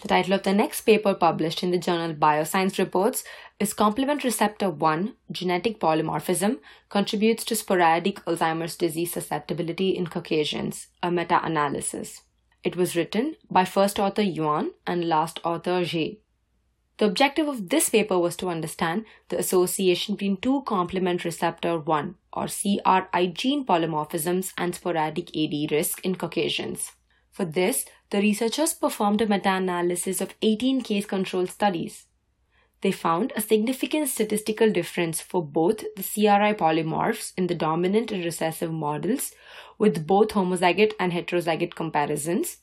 The 0.00 0.08
title 0.08 0.34
of 0.34 0.42
the 0.42 0.52
next 0.52 0.82
paper 0.82 1.14
published 1.14 1.62
in 1.62 1.70
the 1.70 1.78
journal 1.78 2.14
Bioscience 2.14 2.78
Reports 2.78 3.24
is 3.58 3.72
Complement 3.72 4.24
Receptor 4.24 4.70
1 4.70 5.14
Genetic 5.32 5.80
Polymorphism 5.80 6.58
Contributes 6.88 7.44
to 7.44 7.56
Sporadic 7.56 8.24
Alzheimer's 8.24 8.76
Disease 8.76 9.12
Susceptibility 9.12 9.90
in 9.96 10.06
Caucasians, 10.06 10.88
a 11.02 11.10
meta 11.10 11.40
analysis. 11.44 12.22
It 12.62 12.76
was 12.76 12.96
written 12.96 13.36
by 13.50 13.64
first 13.64 13.98
author 13.98 14.22
Yuan 14.22 14.72
and 14.86 15.08
last 15.08 15.38
author 15.44 15.84
Zhe. 15.84 16.18
The 16.96 17.06
objective 17.06 17.48
of 17.48 17.70
this 17.70 17.88
paper 17.88 18.18
was 18.18 18.36
to 18.36 18.48
understand 18.48 19.04
the 19.28 19.38
association 19.38 20.14
between 20.14 20.36
two 20.36 20.62
complement 20.62 21.24
receptor 21.24 21.78
1 21.78 22.14
or 22.32 22.44
CR1 22.44 23.34
gene 23.34 23.64
polymorphisms 23.66 24.52
and 24.56 24.74
sporadic 24.74 25.36
AD 25.36 25.72
risk 25.72 26.04
in 26.04 26.14
Caucasians. 26.14 26.92
For 27.32 27.44
this, 27.44 27.84
the 28.14 28.20
researchers 28.20 28.72
performed 28.74 29.20
a 29.20 29.26
meta 29.26 29.50
analysis 29.50 30.20
of 30.20 30.36
18 30.40 30.82
case 30.82 31.04
control 31.04 31.48
studies. 31.48 32.04
They 32.80 32.92
found 32.92 33.32
a 33.34 33.40
significant 33.40 34.08
statistical 34.08 34.70
difference 34.70 35.20
for 35.20 35.44
both 35.44 35.78
the 35.96 36.02
CR1 36.04 36.56
polymorphs 36.56 37.32
in 37.36 37.48
the 37.48 37.56
dominant 37.56 38.12
and 38.12 38.24
recessive 38.24 38.70
models 38.70 39.32
with 39.78 40.06
both 40.06 40.28
homozygote 40.28 40.92
and 41.00 41.12
heterozygote 41.12 41.74
comparisons. 41.74 42.58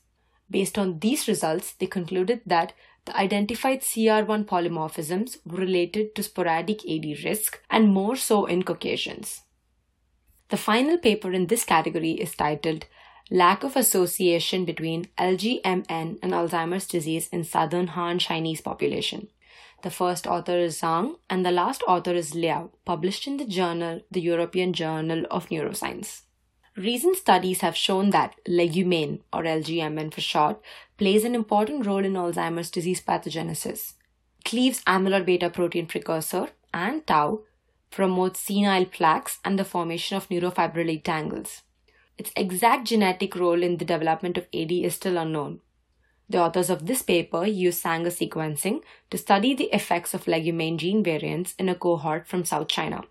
Based 0.50 0.78
on 0.78 1.00
these 1.00 1.28
results, 1.28 1.74
they 1.74 1.86
concluded 1.86 2.40
that 2.46 2.72
the 3.04 3.14
identified 3.14 3.82
CR1 3.82 4.46
polymorphisms 4.46 5.36
were 5.44 5.58
related 5.58 6.14
to 6.14 6.22
sporadic 6.22 6.80
AD 6.88 7.04
risk 7.24 7.60
and 7.68 7.92
more 7.92 8.16
so 8.16 8.46
in 8.46 8.62
Caucasians. 8.62 9.42
The 10.48 10.56
final 10.56 10.96
paper 10.96 11.30
in 11.30 11.48
this 11.48 11.64
category 11.64 12.12
is 12.12 12.34
titled 12.34 12.86
lack 13.32 13.64
of 13.64 13.76
association 13.76 14.66
between 14.66 15.06
LGMN 15.16 16.18
and 16.22 16.32
Alzheimer's 16.38 16.86
disease 16.86 17.28
in 17.28 17.44
southern 17.44 17.86
Han 17.86 18.18
Chinese 18.18 18.60
population. 18.60 19.28
The 19.82 19.90
first 19.90 20.26
author 20.26 20.58
is 20.58 20.82
Zhang 20.82 21.16
and 21.30 21.44
the 21.44 21.50
last 21.50 21.82
author 21.88 22.12
is 22.12 22.34
Liao, 22.34 22.70
published 22.84 23.26
in 23.26 23.38
the 23.38 23.46
journal, 23.46 24.02
the 24.10 24.20
European 24.20 24.74
Journal 24.74 25.24
of 25.30 25.48
Neuroscience. 25.48 26.22
Recent 26.76 27.16
studies 27.16 27.62
have 27.62 27.74
shown 27.74 28.10
that 28.10 28.34
legumain, 28.46 29.20
or 29.32 29.44
LGMN 29.44 30.12
for 30.12 30.20
short, 30.20 30.60
plays 30.98 31.24
an 31.24 31.34
important 31.34 31.86
role 31.86 32.04
in 32.04 32.12
Alzheimer's 32.12 32.70
disease 32.70 33.00
pathogenesis. 33.00 33.94
cleaves 34.44 34.84
amyloid 34.92 35.24
beta 35.24 35.48
protein 35.48 35.86
precursor 35.86 36.48
and 36.74 37.06
tau 37.06 37.40
promotes 37.90 38.40
senile 38.40 38.84
plaques 38.84 39.38
and 39.44 39.58
the 39.58 39.64
formation 39.64 40.16
of 40.16 40.28
neurofibrillary 40.28 41.02
tangles. 41.02 41.62
Its 42.18 42.32
exact 42.36 42.86
genetic 42.86 43.34
role 43.36 43.62
in 43.62 43.78
the 43.78 43.84
development 43.84 44.36
of 44.36 44.46
AD 44.54 44.70
is 44.70 44.94
still 44.94 45.16
unknown. 45.16 45.60
The 46.28 46.40
authors 46.40 46.70
of 46.70 46.86
this 46.86 47.02
paper 47.02 47.44
used 47.44 47.80
Sanger 47.80 48.10
sequencing 48.10 48.82
to 49.10 49.18
study 49.18 49.54
the 49.54 49.74
effects 49.74 50.14
of 50.14 50.24
legumain 50.24 50.78
gene 50.78 51.02
variants 51.02 51.54
in 51.58 51.68
a 51.68 51.74
cohort 51.74 52.26
from 52.26 52.44
South 52.44 52.68
China. 52.68 53.02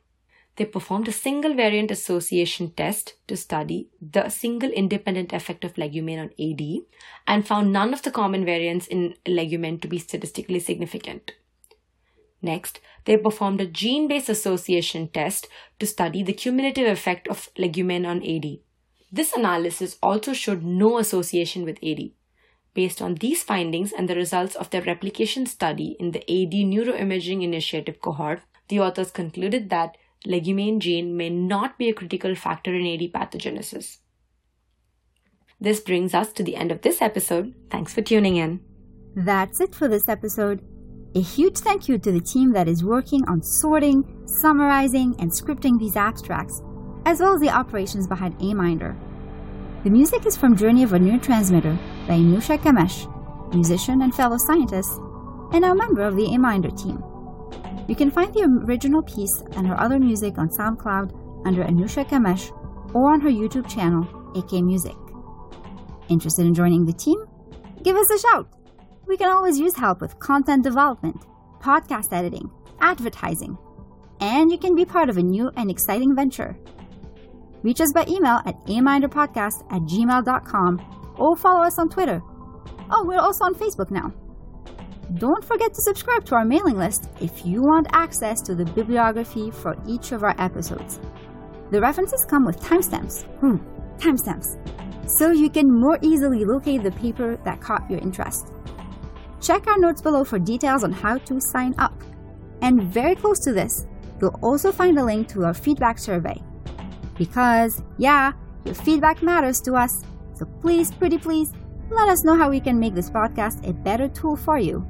They 0.56 0.66
performed 0.66 1.08
a 1.08 1.12
single 1.14 1.54
variant 1.54 1.92
association 1.92 2.72
test 2.72 3.16
to 3.28 3.38
study 3.38 3.90
the 4.02 4.30
single 4.30 4.70
independent 4.70 5.34
effect 5.34 5.64
of 5.64 5.76
legumain 5.76 6.20
on 6.20 6.32
AD 6.40 6.86
and 7.26 7.48
found 7.48 7.72
none 7.72 7.94
of 7.94 8.02
the 8.02 8.12
common 8.12 8.44
variants 8.44 8.88
in 8.88 9.16
legumain 9.26 9.82
to 9.82 9.88
be 9.88 9.98
statistically 9.98 10.60
significant. 10.60 11.32
Next, 12.42 12.80
they 13.06 13.18
performed 13.18 13.62
a 13.62 13.68
gene 13.68 14.08
based 14.08 14.30
association 14.30 15.08
test 15.08 15.48
to 15.80 15.86
study 15.86 16.24
the 16.24 16.34
cumulative 16.34 16.88
effect 16.88 17.28
of 17.28 17.50
legumain 17.56 18.06
on 18.06 18.26
AD. 18.26 18.60
This 19.12 19.34
analysis 19.34 19.97
also 20.02 20.32
showed 20.32 20.63
no 20.63 20.97
association 20.97 21.65
with 21.65 21.84
AD. 21.84 22.12
Based 22.74 23.02
on 23.02 23.15
these 23.15 23.43
findings 23.43 23.91
and 23.91 24.08
the 24.08 24.15
results 24.15 24.56
of 24.56 24.69
their 24.69 24.82
replication 24.82 25.45
study 25.45 25.97
in 26.00 26.12
the 26.12 26.21
AD 26.21 26.54
Neuroimaging 26.54 27.43
Initiative 27.43 28.00
cohort, 28.00 28.41
the 28.69 28.80
authors 28.80 29.12
concluded 29.12 29.69
that 29.69 29.97
legumain 30.26 30.80
gene 30.80 31.17
may 31.17 31.30
not 31.30 31.78
be 31.78 31.89
a 31.89 31.93
critical 31.93 32.36
factor 32.36 32.74
in 32.74 32.88
AD 32.88 33.12
pathogenesis. 33.12 33.97
This 35.60 35.82
brings 35.82 36.13
us 36.13 36.32
to 36.34 36.43
the 36.43 36.56
end 36.56 36.71
of 36.71 36.82
this 36.82 37.02
episode. 37.02 37.54
Thanks 37.69 37.93
for 37.93 38.02
tuning 38.02 38.38
in. 38.38 38.62
That's 39.15 39.60
it 39.60 39.76
for 39.76 39.89
this 39.89 40.08
episode. 40.08 40.62
A 41.13 41.21
huge 41.21 41.58
thank 41.58 41.89
you 41.89 41.97
to 41.97 42.12
the 42.13 42.21
team 42.21 42.54
that 42.54 42.69
is 42.69 42.86
working 42.86 43.21
on 43.28 43.43
sorting, 43.43 44.26
summarizing, 44.26 45.13
and 45.19 45.30
scripting 45.30 45.78
these 45.78 45.97
abstracts 45.97 46.62
as 47.06 47.20
well 47.20 47.34
as 47.34 47.42
the 47.42 47.50
operations 47.50 48.08
behind 48.08 48.38
Aminder. 48.40 48.96
The 49.84 49.90
music 49.90 50.26
is 50.26 50.38
from 50.38 50.56
Journey 50.56 50.84
of 50.84 50.94
a 50.94 51.00
Neurotransmitter 51.00 51.78
by 52.08 52.14
Anusha 52.14 52.58
Kamesh, 52.60 53.08
musician 53.54 54.04
and 54.04 54.14
fellow 54.14 54.38
scientist, 54.38 54.92
and 55.52 55.62
now 55.62 55.74
member 55.74 56.04
of 56.04 56.16
the 56.16 56.28
Aminder 56.28 56.72
team. 56.82 57.04
You 57.88 57.96
can 57.96 58.12
find 58.12 58.34
the 58.34 58.44
original 58.66 59.02
piece 59.02 59.44
and 59.56 59.66
her 59.68 59.80
other 59.80 60.00
music 60.00 60.38
on 60.38 60.50
SoundCloud 60.50 61.46
under 61.46 61.64
Anusha 61.64 62.08
Kamesh 62.08 62.52
or 62.94 63.12
on 63.12 63.22
her 63.22 63.30
YouTube 63.30 63.68
channel, 63.68 64.08
AK 64.36 64.64
Music. 64.64 64.96
Interested 66.10 66.46
in 66.46 66.54
joining 66.54 66.86
the 66.86 66.94
team? 66.94 67.18
Give 67.84 67.96
us 67.96 68.10
a 68.12 68.20
shout! 68.20 68.48
We 69.08 69.18
can 69.18 69.30
always 69.30 69.60
use 69.60 69.76
help 69.76 70.00
with 70.00 70.20
content 70.20 70.64
development, 70.64 71.26
podcast 71.60 72.14
editing, 72.14 72.50
advertising, 72.80 73.58
and 74.20 74.52
you 74.52 74.58
can 74.58 74.76
be 74.76 74.86
part 74.86 75.10
of 75.10 75.18
a 75.18 75.24
new 75.24 75.52
and 75.58 75.72
exciting 75.72 76.16
venture 76.16 76.56
Reach 77.63 77.82
us 77.82 77.93
by 77.93 78.06
email 78.08 78.39
at 78.45 78.56
aminderpodcast 78.65 79.63
at 79.71 79.82
gmail.com 79.84 81.13
or 81.17 81.36
follow 81.36 81.62
us 81.62 81.78
on 81.78 81.89
Twitter. 81.89 82.21
Oh, 82.89 83.06
we're 83.06 83.19
also 83.19 83.45
on 83.45 83.56
Facebook 83.56 83.91
now. 83.91 84.12
don't 85.15 85.43
forget 85.43 85.74
to 85.74 85.82
subscribe 85.82 86.24
to 86.26 86.36
our 86.36 86.45
mailing 86.45 86.78
list 86.78 87.10
if 87.19 87.45
you 87.45 87.62
want 87.62 87.88
access 87.91 88.41
to 88.41 88.56
the 88.56 88.65
bibliography 88.65 89.52
for 89.52 89.76
each 89.88 90.12
of 90.13 90.24
our 90.24 90.36
episodes. 90.39 91.00
The 91.71 91.82
references 91.82 92.26
come 92.26 92.45
with 92.45 92.60
timestamps. 92.62 93.24
Hmm, 93.39 93.58
timestamps. 93.97 94.58
So 95.10 95.32
you 95.32 95.50
can 95.50 95.69
more 95.69 96.00
easily 96.02 96.45
locate 96.45 96.84
the 96.84 96.91
paper 96.91 97.38
that 97.43 97.62
caught 97.62 97.89
your 97.89 98.00
interest. 98.00 98.54
Check 99.41 99.67
our 99.67 99.78
notes 99.78 100.02
below 100.02 100.24
for 100.24 100.39
details 100.39 100.84
on 100.84 100.91
how 100.91 101.17
to 101.17 101.41
sign 101.41 101.76
up. 101.78 101.93
And 102.62 102.84
very 102.84 103.15
close 103.15 103.39
to 103.41 103.54
this, 103.54 103.88
you'll 104.21 104.39
also 104.41 104.71
find 104.71 104.97
a 104.97 105.04
link 105.04 105.28
to 105.30 105.43
our 105.43 105.54
feedback 105.54 105.97
survey. 105.97 106.41
Because, 107.17 107.84
yeah, 107.97 108.34
your 108.65 108.76
feedback 108.76 109.21
matters 109.21 109.62
to 109.62 109.76
us. 109.76 110.04
So 110.34 110.45
please, 110.62 110.91
pretty 110.91 111.17
please, 111.17 111.54
let 111.89 112.10
us 112.10 112.24
know 112.24 112.36
how 112.36 112.50
we 112.50 112.60
can 112.60 112.80
make 112.80 112.95
this 112.95 113.10
podcast 113.10 113.67
a 113.67 113.74
better 113.74 114.08
tool 114.08 114.36
for 114.36 114.58
you. 114.58 114.86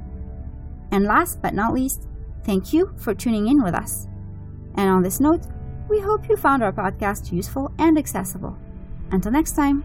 And 0.92 1.04
last 1.04 1.42
but 1.42 1.54
not 1.54 1.74
least, 1.74 2.06
thank 2.44 2.72
you 2.72 2.92
for 2.96 3.14
tuning 3.14 3.48
in 3.48 3.62
with 3.62 3.74
us. 3.74 4.06
And 4.76 4.88
on 4.88 5.02
this 5.02 5.20
note, 5.20 5.42
we 5.88 6.00
hope 6.00 6.28
you 6.28 6.36
found 6.36 6.62
our 6.62 6.72
podcast 6.72 7.32
useful 7.32 7.72
and 7.78 7.98
accessible. 7.98 8.56
Until 9.10 9.32
next 9.32 9.52
time. 9.52 9.84